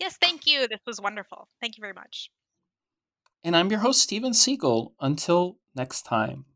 [0.00, 0.66] Yes, thank you.
[0.68, 1.48] This was wonderful.
[1.60, 2.30] Thank you very much.
[3.42, 4.92] And I'm your host, Steven Seegel.
[5.00, 6.46] Until next time.